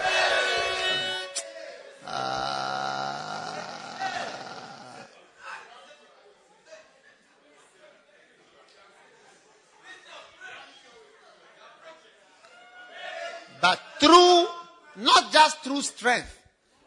[15.85, 16.39] Strength,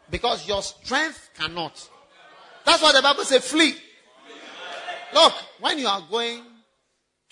[0.09, 1.89] because your strength cannot.
[2.65, 3.75] That's what the Bible says flee.
[5.13, 6.43] Look, when you are going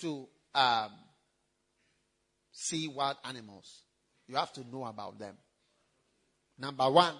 [0.00, 0.90] to um,
[2.52, 3.82] see wild animals,
[4.26, 5.36] you have to know about them.
[6.58, 7.14] Number one,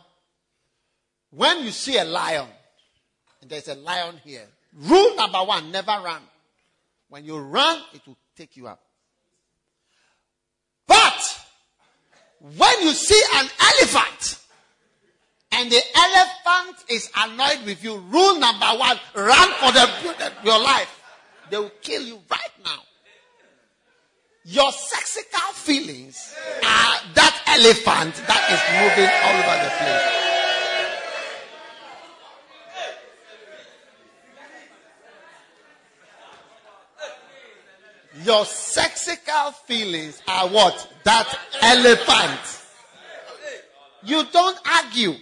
[1.31, 2.49] when you see a lion,
[3.41, 6.23] and there's a lion here, rule number one, never run.
[7.09, 8.81] When you run, it will take you up.
[10.87, 11.41] But
[12.41, 14.39] when you see an elephant
[15.53, 21.03] and the elephant is annoyed with you, rule number one, run for the, your life.
[21.51, 22.81] They will kill you right now.
[24.45, 30.28] Your sexical feelings are that elephant that is moving all over the place.
[38.29, 40.93] Your sexical feelings are what?
[41.05, 42.63] That elephant.
[44.03, 45.15] You don't argue.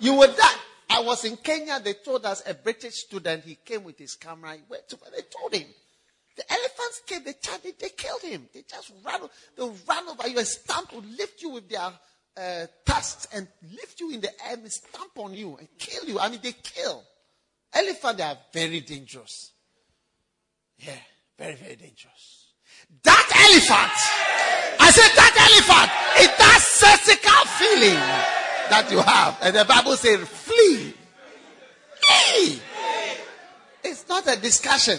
[0.00, 0.54] You would die.
[0.88, 1.78] I was in Kenya.
[1.78, 4.54] They told us a British student, he came with his camera.
[4.54, 5.66] He went to, they told him.
[6.38, 8.48] The elephants came, they charged they killed him.
[8.54, 9.20] They just ran,
[9.54, 11.92] they ran over you and stamp, would lift you with their
[12.38, 16.18] uh, tusks and lift you in the air and stamp on you and kill you.
[16.18, 17.04] I mean, they kill.
[17.74, 19.52] Elephants, they are very dangerous.
[20.78, 20.94] Yeah.
[21.38, 22.46] Very, very dangerous.
[23.02, 23.92] That elephant,
[24.80, 28.00] I said that elephant, it's that physical feeling
[28.70, 29.36] that you have.
[29.42, 30.94] And the Bible says, flee.
[32.00, 32.60] Flee.
[33.84, 34.98] It's not a discussion.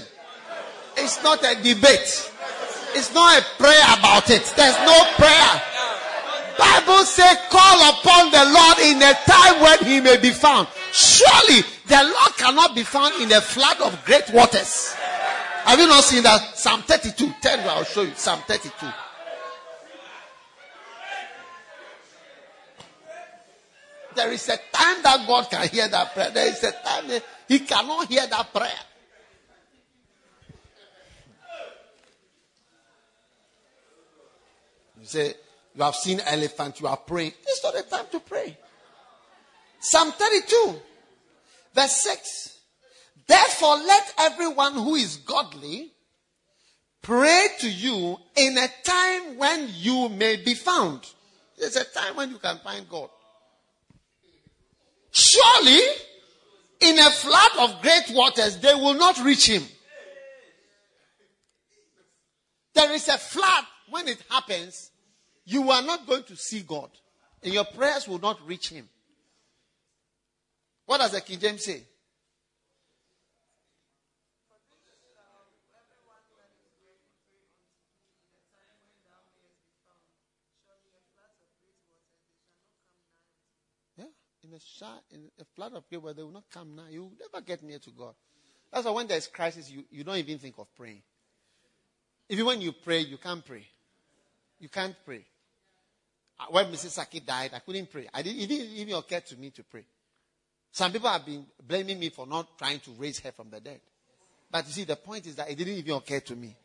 [0.96, 2.32] It's not a debate.
[2.94, 4.44] It's not a prayer about it.
[4.56, 5.62] There's no prayer.
[6.58, 10.68] Bible says, call upon the Lord in a time when he may be found.
[10.92, 14.96] Surely the Lord cannot be found in a flood of great waters.
[15.68, 16.58] Have you not seen that?
[16.58, 17.34] Psalm 32.
[17.42, 18.14] 10, I'll show you.
[18.16, 18.88] Psalm 32.
[24.16, 26.32] There is a time that God can hear that prayer.
[26.32, 28.72] There is a time that He cannot hear that prayer.
[35.02, 35.34] You say,
[35.76, 37.34] You have seen elephant, you are praying.
[37.46, 38.58] It's not the time to pray.
[39.82, 40.76] Psalm 32,
[41.76, 42.57] verse 6.
[43.28, 45.92] Therefore, let everyone who is godly
[47.02, 51.02] pray to you in a time when you may be found.
[51.58, 53.10] There's a time when you can find God.
[55.12, 55.82] Surely,
[56.80, 59.64] in a flood of great waters, they will not reach him.
[62.74, 64.92] There is a flood when it happens,
[65.46, 66.92] you are not going to see God,
[67.42, 68.88] and your prayers will not reach him.
[70.86, 71.84] What does the King James say?
[84.47, 86.86] in a in a flood of people, they will not come now.
[86.90, 88.14] You will never get near to God.
[88.72, 91.02] That's why when there's crisis, you, you don't even think of praying.
[92.30, 93.66] Even when you pray, you can't pray.
[94.60, 95.24] You can't pray.
[96.40, 96.90] Uh, when Mrs.
[96.90, 98.08] Saki died, I couldn't pray.
[98.14, 99.86] I didn't, it didn't even occur to me to pray.
[100.72, 103.80] Some people have been blaming me for not trying to raise her from the dead.
[104.52, 106.56] But you see, the point is that it didn't even occur to me.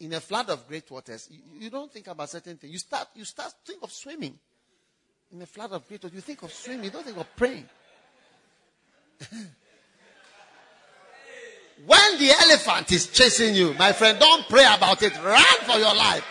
[0.00, 2.72] In a flood of great waters, you, you don't think about certain things.
[2.72, 4.38] You start, you start think of swimming
[5.32, 7.68] in a flood of great you think of swimming, you don't think of praying.
[11.86, 15.14] when the elephant is chasing you, my friend, don't pray about it.
[15.22, 16.24] Run for your life.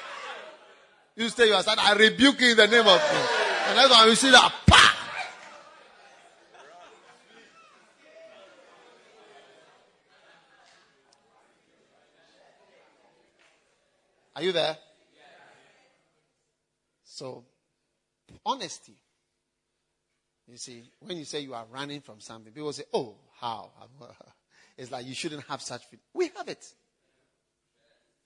[1.16, 1.78] You stay your side.
[1.80, 3.30] I rebuke you in the name of God.
[3.70, 4.54] And that's why we see that.
[4.66, 4.94] Pa!
[14.36, 14.78] Are you there?
[17.04, 17.44] So
[18.46, 18.96] Honesty.
[20.48, 23.72] You see, when you say you are running from something, people say, oh, how?
[24.78, 26.06] It's like you shouldn't have such feelings.
[26.14, 26.64] We have it.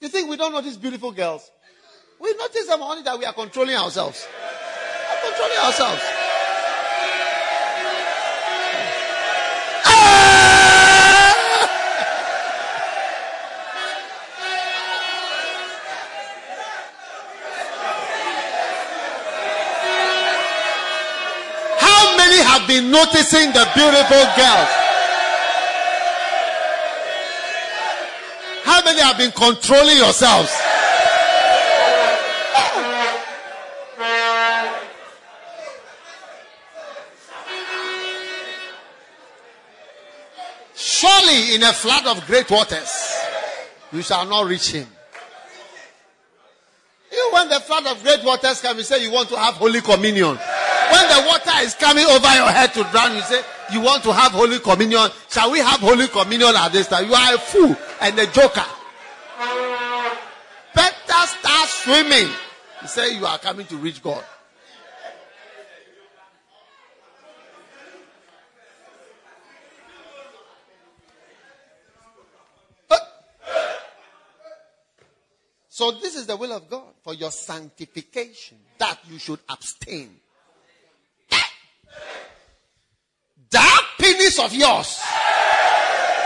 [0.01, 1.49] You think we don't notice beautiful girls?
[2.19, 4.27] We notice them only that we are controlling ourselves.
[4.27, 6.03] We are controlling ourselves.
[22.71, 24.71] Been noticing the beautiful girls?
[28.63, 30.49] How many have been controlling yourselves?
[40.73, 43.17] Surely in a flood of great waters,
[43.91, 44.87] you shall not reach him.
[47.11, 49.81] You when the flood of great waters come, you say you want to have Holy
[49.81, 50.39] Communion.
[50.91, 54.11] When the water is coming over your head to drown, you say, You want to
[54.11, 55.09] have Holy Communion?
[55.29, 57.07] Shall we have Holy Communion at this time?
[57.07, 58.65] You are a fool and a joker.
[60.75, 62.27] Better start swimming.
[62.81, 64.23] You say you are coming to reach God.
[75.69, 80.11] So this is the will of God for your sanctification that you should abstain.
[83.51, 84.99] That penis of yours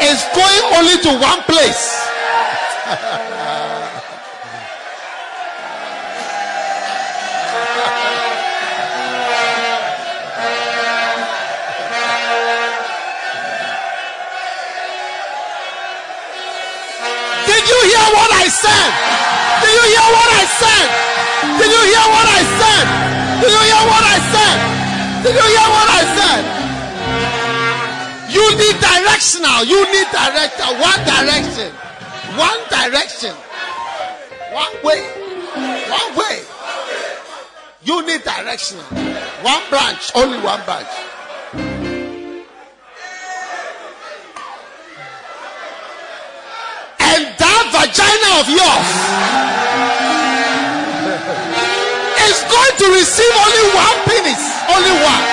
[0.01, 2.05] is going only to one place.
[17.45, 18.91] Did you hear what I said?
[19.61, 20.88] Did you hear what I said?
[21.57, 22.86] Did you hear what I said?
[23.41, 24.74] Did you hear what I said?
[25.26, 26.43] Did you hear what I said?
[28.30, 29.65] You need directional.
[29.65, 30.69] You need director.
[30.78, 31.73] One direction.
[32.38, 33.34] One direction.
[34.53, 35.01] One way.
[35.89, 36.45] One way.
[37.82, 38.86] You need directional.
[39.41, 40.11] One branch.
[40.13, 40.93] Only one branch.
[47.01, 49.55] And that vagina of yours
[52.36, 54.43] is going to receive only one penis.
[54.67, 55.23] Only one.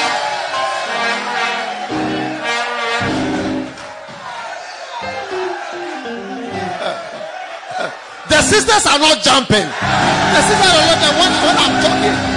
[8.29, 9.67] The sisters are not jumping.
[9.67, 11.23] The sisters are not jumping
[11.63, 12.32] I'm talking.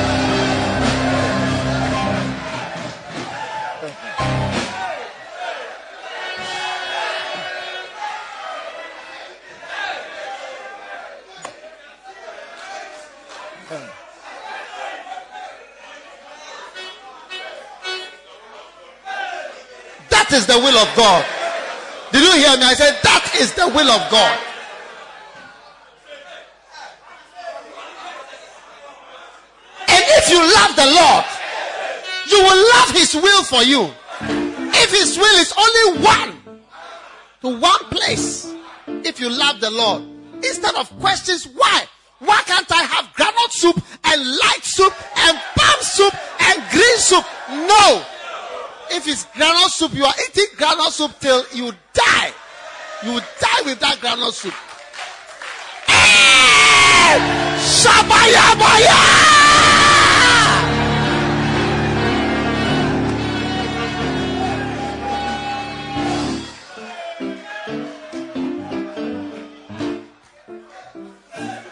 [20.46, 21.26] The will of God.
[22.12, 22.64] Did you hear me?
[22.64, 24.40] I said, That is the will of God.
[29.88, 31.26] And if you love the Lord,
[32.30, 33.90] you will love His will for you.
[34.78, 36.62] If His will is only one
[37.42, 38.54] to one place,
[38.88, 40.04] if you love the Lord,
[40.38, 41.86] instead of questions, why?
[42.20, 47.26] Why can't I have groundnut soup and light soup and palm soup and green soup?
[47.50, 48.06] No.
[48.98, 52.32] If it's groundnut soup, you are eating groundnut soup till you die.
[53.04, 54.54] You will die with that groundnut soup.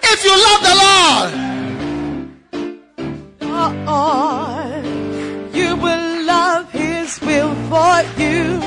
[0.03, 1.32] If you love the Lord,
[3.86, 4.32] will
[7.14, 8.59] His will for you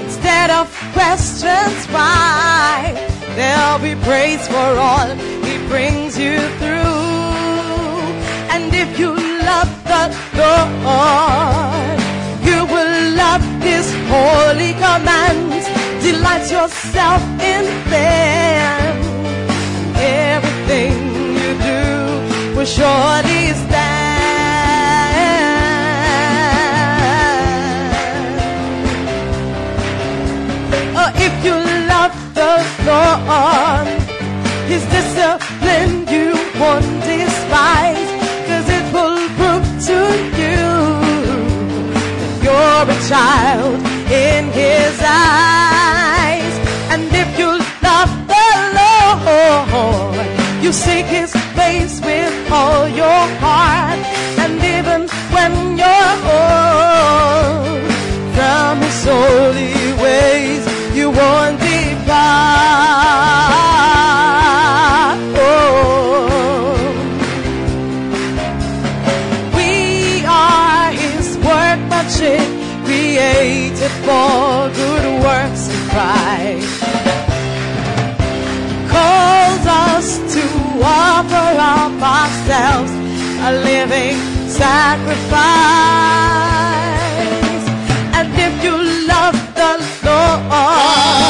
[0.00, 2.94] instead of questions why.
[3.36, 5.08] There'll be praise for all
[5.44, 6.78] He brings you through.
[8.52, 10.04] And if you love the
[10.40, 12.00] Lord,
[12.48, 15.66] you will love His holy commands.
[16.02, 18.96] Delight yourself in them
[19.96, 20.94] everything
[21.40, 24.09] you do will surely stand.
[34.66, 38.10] His discipline you won't despise,
[38.48, 40.00] cause it will prove to
[40.42, 40.66] you
[42.20, 43.78] that you're a child
[44.10, 46.54] in His eyes.
[46.90, 48.48] And if you love the
[48.80, 50.26] Lord,
[50.64, 54.00] you seek His face with all your heart,
[54.42, 57.86] and even when you're old,
[58.34, 60.62] from His holy ways
[60.92, 61.69] you won't
[84.00, 85.30] living sacrifice.
[88.16, 88.74] And if you
[89.06, 89.72] love the
[90.06, 91.28] Lord,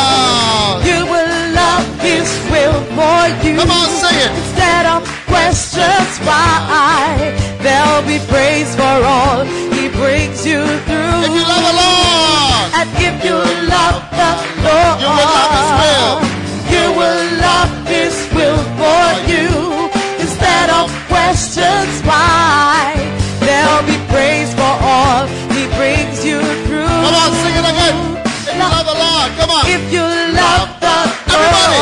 [0.87, 3.57] you will love His will for you.
[3.59, 4.31] Come on, sing it.
[4.39, 9.45] Instead of questions why, there'll be praise for all
[9.75, 11.19] He brings you through.
[11.27, 13.37] if you love the Lord, And if you
[13.75, 14.31] love the
[14.67, 16.15] Lord, You will love His will.
[16.75, 19.49] You will love His will for you.
[20.25, 21.93] Instead of questions
[29.61, 29.75] Lord.
[29.77, 30.05] If you
[30.37, 30.97] love the
[31.31, 31.81] Everybody,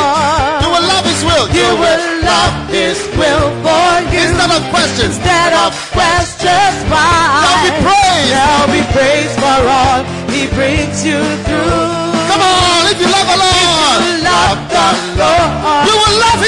[0.62, 1.46] you will love His will.
[1.54, 4.22] you will love His will for you.
[4.28, 8.30] Instead of questions, Instead of questions why, There'll be praise.
[8.32, 10.00] There'll be praise for all
[10.30, 11.92] He brings you through.
[12.30, 12.86] come on.
[12.92, 14.86] If you love the Lord, love the
[15.20, 15.82] Lord.
[15.88, 16.47] you will love His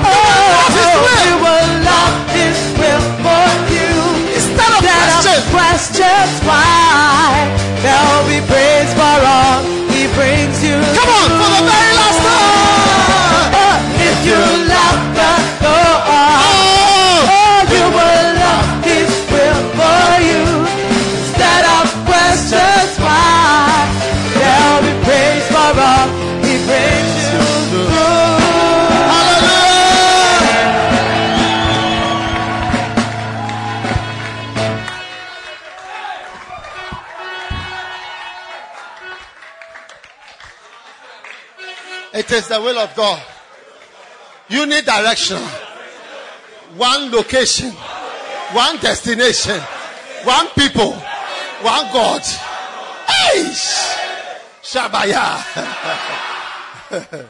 [5.89, 7.49] of just why,
[7.81, 10.77] there will be praise for all He brings you.
[10.77, 12.60] come on, for the very last time.
[42.21, 43.19] It is the will of God.
[44.47, 45.41] You need direction.
[46.77, 47.71] One location.
[48.51, 49.59] One destination.
[50.23, 50.91] One people.
[50.91, 52.21] One God.
[53.07, 53.45] Hey!
[54.61, 55.41] Shabaya.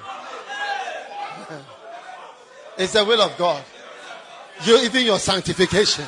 [2.78, 3.64] it's the will of God.
[4.66, 6.04] You even your sanctification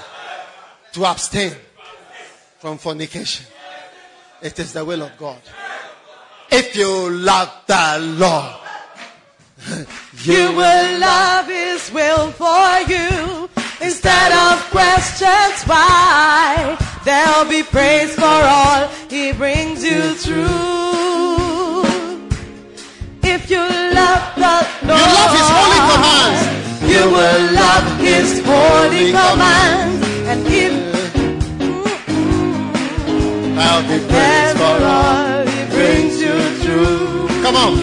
[0.91, 1.53] to abstain
[2.59, 3.45] from fornication.
[4.41, 5.39] It is the will of God.
[6.51, 8.62] If you love the Lord,
[10.23, 13.49] You will love His will for you
[13.81, 16.77] instead of questions why.
[17.03, 21.83] There'll be praise for all He brings you through.
[23.23, 24.55] If you love the
[24.87, 26.43] Lord, You love His holy commands.
[26.93, 30.73] You will love His holy commands, and if
[33.57, 37.27] I'll be praised for all He brings you through.
[37.43, 37.82] Come on.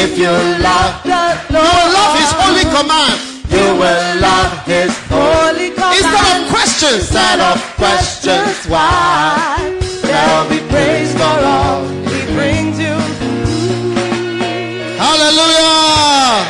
[0.00, 1.10] If you love, The
[1.50, 3.18] you will love His holy command.
[3.50, 5.98] You will love His holy commands.
[5.98, 9.58] Instead of questions, instead of questions, why?
[10.02, 12.94] There'll be praise for all He brings you.
[15.02, 16.46] Hallelujah.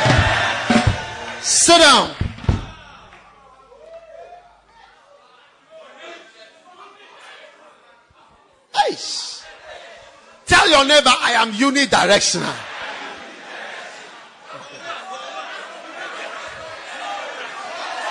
[1.41, 2.15] Sit down.
[10.45, 12.68] Tell your neighbor I am unidirectional.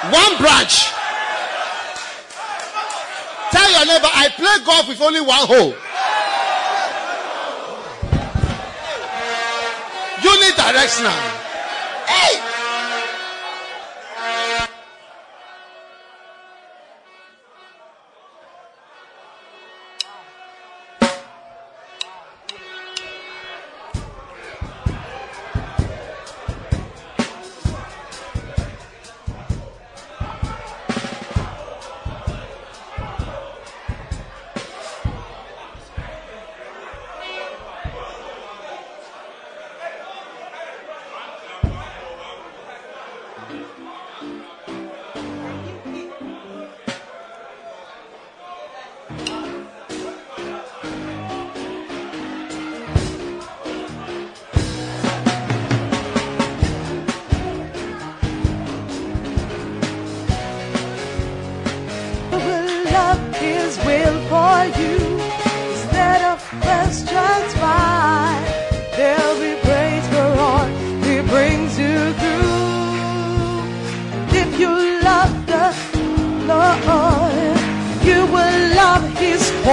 [0.06, 0.94] One branch.
[3.50, 5.74] Tell your neighbor I play golf with only one hole.
[10.22, 11.18] You need Unidirectional.
[12.06, 12.47] Hey!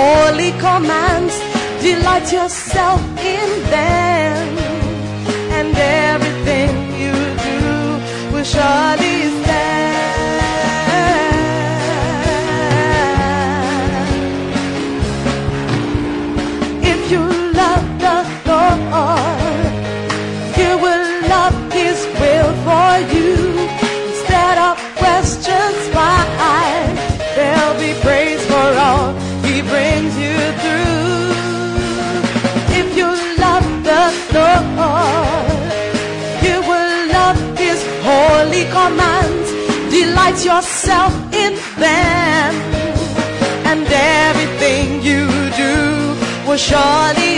[0.06, 1.36] Holy commands.
[1.82, 3.02] Delight yourself
[3.36, 4.05] in them,
[40.16, 42.56] Delight yourself in them,
[43.68, 46.16] and everything you do
[46.48, 47.35] will surely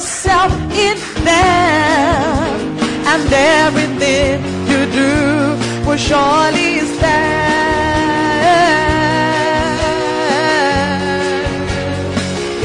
[0.00, 2.56] yourself in them,
[3.12, 4.40] and everything
[4.70, 5.12] you do
[5.86, 7.60] will surely stand.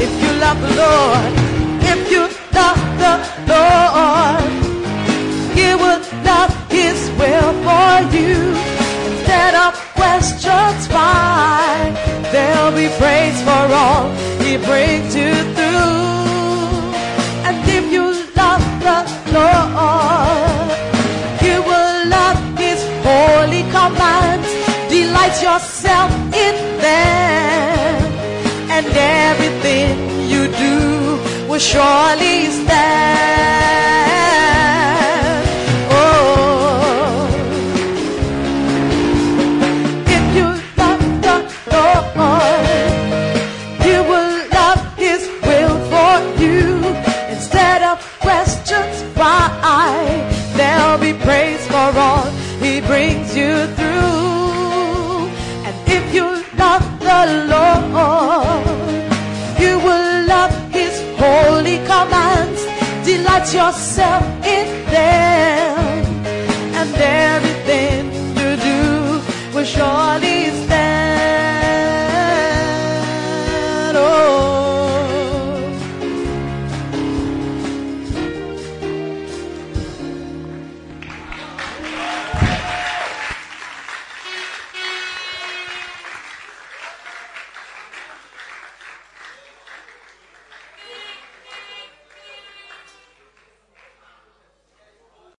[0.04, 1.32] If you love the Lord,
[1.92, 2.22] if you
[2.56, 3.14] love the
[3.52, 4.50] Lord,
[5.58, 8.36] He will love His will for you.
[9.10, 11.92] Instead of questions why,
[12.32, 14.08] there'll be praise for all
[14.40, 16.15] He brings you through.
[19.36, 20.70] Lord,
[21.46, 24.48] you will love His holy commands.
[24.88, 26.10] Delight yourself
[26.46, 28.02] in them,
[28.74, 28.86] and
[29.28, 29.94] everything
[30.32, 33.75] you do will surely stand.
[63.54, 66.04] Yourself in them,
[66.74, 69.22] and everything you do
[69.54, 70.85] will surely stand.